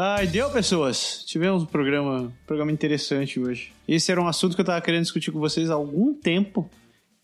[0.00, 1.24] Ai, deu, pessoas.
[1.26, 3.72] Tivemos um programa, programa interessante hoje.
[3.88, 6.70] Esse era um assunto que eu tava querendo discutir com vocês há algum tempo.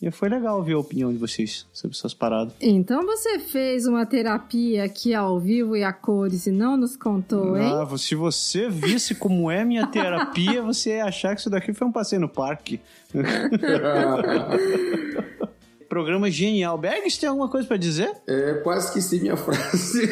[0.02, 2.52] E foi legal ver a opinião de vocês sobre essas paradas.
[2.60, 7.56] Então você fez uma terapia aqui ao vivo e a cores e não nos contou,
[7.56, 7.70] hein?
[7.72, 11.86] Ah, se você visse como é minha terapia, você ia achar que isso daqui foi
[11.86, 12.80] um passeio no parque.
[15.94, 16.76] Programa genial.
[16.76, 18.10] Bergs, tem alguma coisa para dizer?
[18.26, 20.08] É, quase esqueci minha frase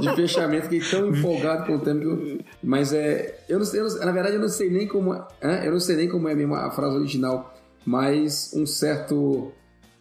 [0.00, 0.64] de fechamento.
[0.68, 2.42] Fiquei tão empolgado com o tempo.
[2.60, 3.38] Mas é.
[3.48, 5.14] Eu não, sei- eu não- na verdade, eu não sei nem como.
[5.40, 7.54] é, eu não sei nem como é mesmo a frase original.
[7.86, 9.52] Mas um certo.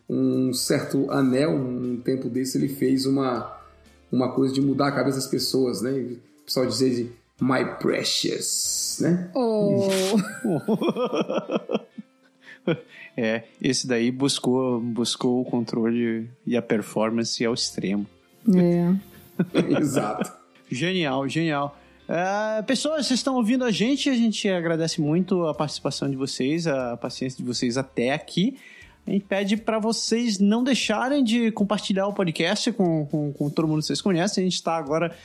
[0.10, 3.56] Um certo anel, um tempo desse, ele fez uma,
[4.12, 5.92] uma coisa de mudar a cabeça das pessoas, né?
[5.92, 9.30] O pessoal dizer de My Precious, né?
[9.34, 9.88] Oh,
[13.18, 18.08] É, esse daí buscou, buscou o controle e a performance ao extremo.
[18.56, 18.96] é.
[19.78, 20.32] Exato.
[20.72, 21.78] Genial, genial.
[22.08, 26.68] É, pessoas, vocês estão ouvindo a gente, a gente agradece muito a participação de vocês,
[26.68, 28.58] a paciência de vocês até aqui.
[29.06, 33.68] A gente pede para vocês não deixarem de compartilhar o podcast com, com, com todo
[33.68, 34.44] mundo que vocês conhecem.
[34.44, 35.16] A gente está agora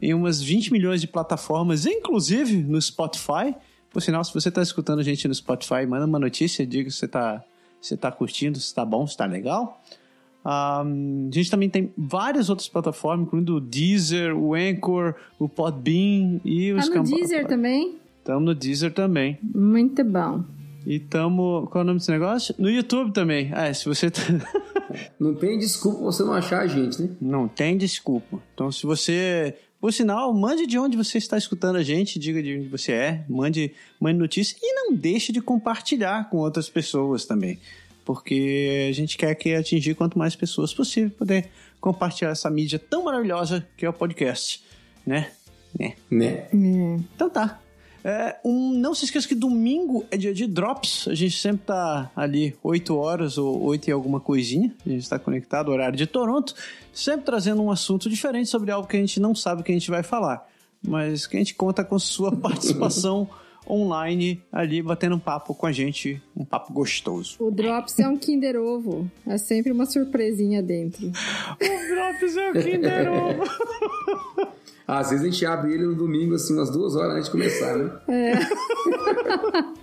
[0.00, 3.54] em umas 20 milhões de plataformas, inclusive no Spotify.
[3.92, 6.96] Por sinal, se você está escutando a gente no Spotify, manda uma notícia, diga se
[6.98, 7.42] você está
[7.80, 9.82] se tá curtindo, se está bom, se está legal.
[10.44, 16.40] Ah, a gente também tem várias outras plataformas, incluindo o Deezer, o Anchor, o Podbean
[16.44, 17.96] e os Tá no Deezer também?
[18.18, 19.38] Estamos no Deezer também.
[19.42, 20.44] Muito bom.
[20.86, 21.68] E estamos.
[21.68, 22.54] Qual é o nome desse negócio?
[22.58, 23.50] No YouTube também.
[23.52, 24.10] Ah, se você.
[24.10, 24.20] tá-
[25.20, 27.10] Não tem desculpa você não achar a gente, né?
[27.20, 28.38] Não tem desculpa.
[28.54, 29.54] Então, se você.
[29.80, 33.24] Por sinal, mande de onde você está escutando a gente, diga de onde você é,
[33.28, 37.58] mande, mande notícia e não deixe de compartilhar com outras pessoas também.
[38.04, 41.48] Porque a gente quer que atingir quanto mais pessoas possível poder
[41.80, 44.62] compartilhar essa mídia tão maravilhosa que é o podcast,
[45.06, 45.30] né?
[45.78, 45.94] Né?
[46.10, 46.26] Né?
[46.26, 46.48] É.
[47.14, 47.58] Então tá.
[48.04, 51.06] É, um, não se esqueça que domingo é dia de drops.
[51.08, 54.74] A gente sempre tá ali 8 horas ou 8 e alguma coisinha.
[54.84, 56.54] A gente está conectado, horário de Toronto.
[56.92, 59.90] Sempre trazendo um assunto diferente sobre algo que a gente não sabe que a gente
[59.90, 60.48] vai falar.
[60.82, 63.28] Mas que a gente conta com sua participação
[63.68, 66.20] online ali, batendo um papo com a gente.
[66.34, 67.36] Um papo gostoso.
[67.38, 69.10] O Drops é um Kinder Ovo.
[69.26, 71.10] É sempre uma surpresinha dentro.
[71.60, 74.49] O Drops é o Kinder Ovo.
[74.98, 77.76] Às vezes a gente abre ele no domingo, assim, umas duas horas antes de começar,
[77.76, 77.90] né?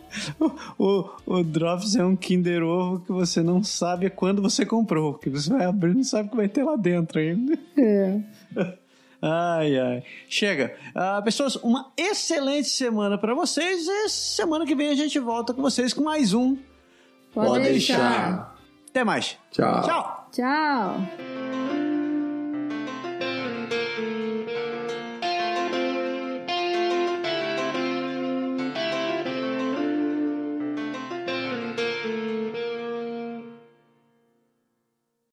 [0.80, 5.14] O, o Drops é um Kinder Ovo que você não sabe quando você comprou.
[5.14, 7.58] Que você vai abrir e não sabe o que vai ter lá dentro ainda.
[7.78, 8.20] É.
[9.20, 10.04] Ai, ai.
[10.30, 10.76] Chega.
[10.94, 13.88] Ah, pessoas, uma excelente semana pra vocês.
[13.88, 16.56] E semana que vem a gente volta com vocês com mais um.
[17.34, 17.98] Pode, Pode deixar.
[17.98, 18.56] deixar.
[18.90, 19.36] Até mais.
[19.52, 19.82] Tchau.
[19.82, 20.30] Tchau.
[20.32, 21.67] Tchau.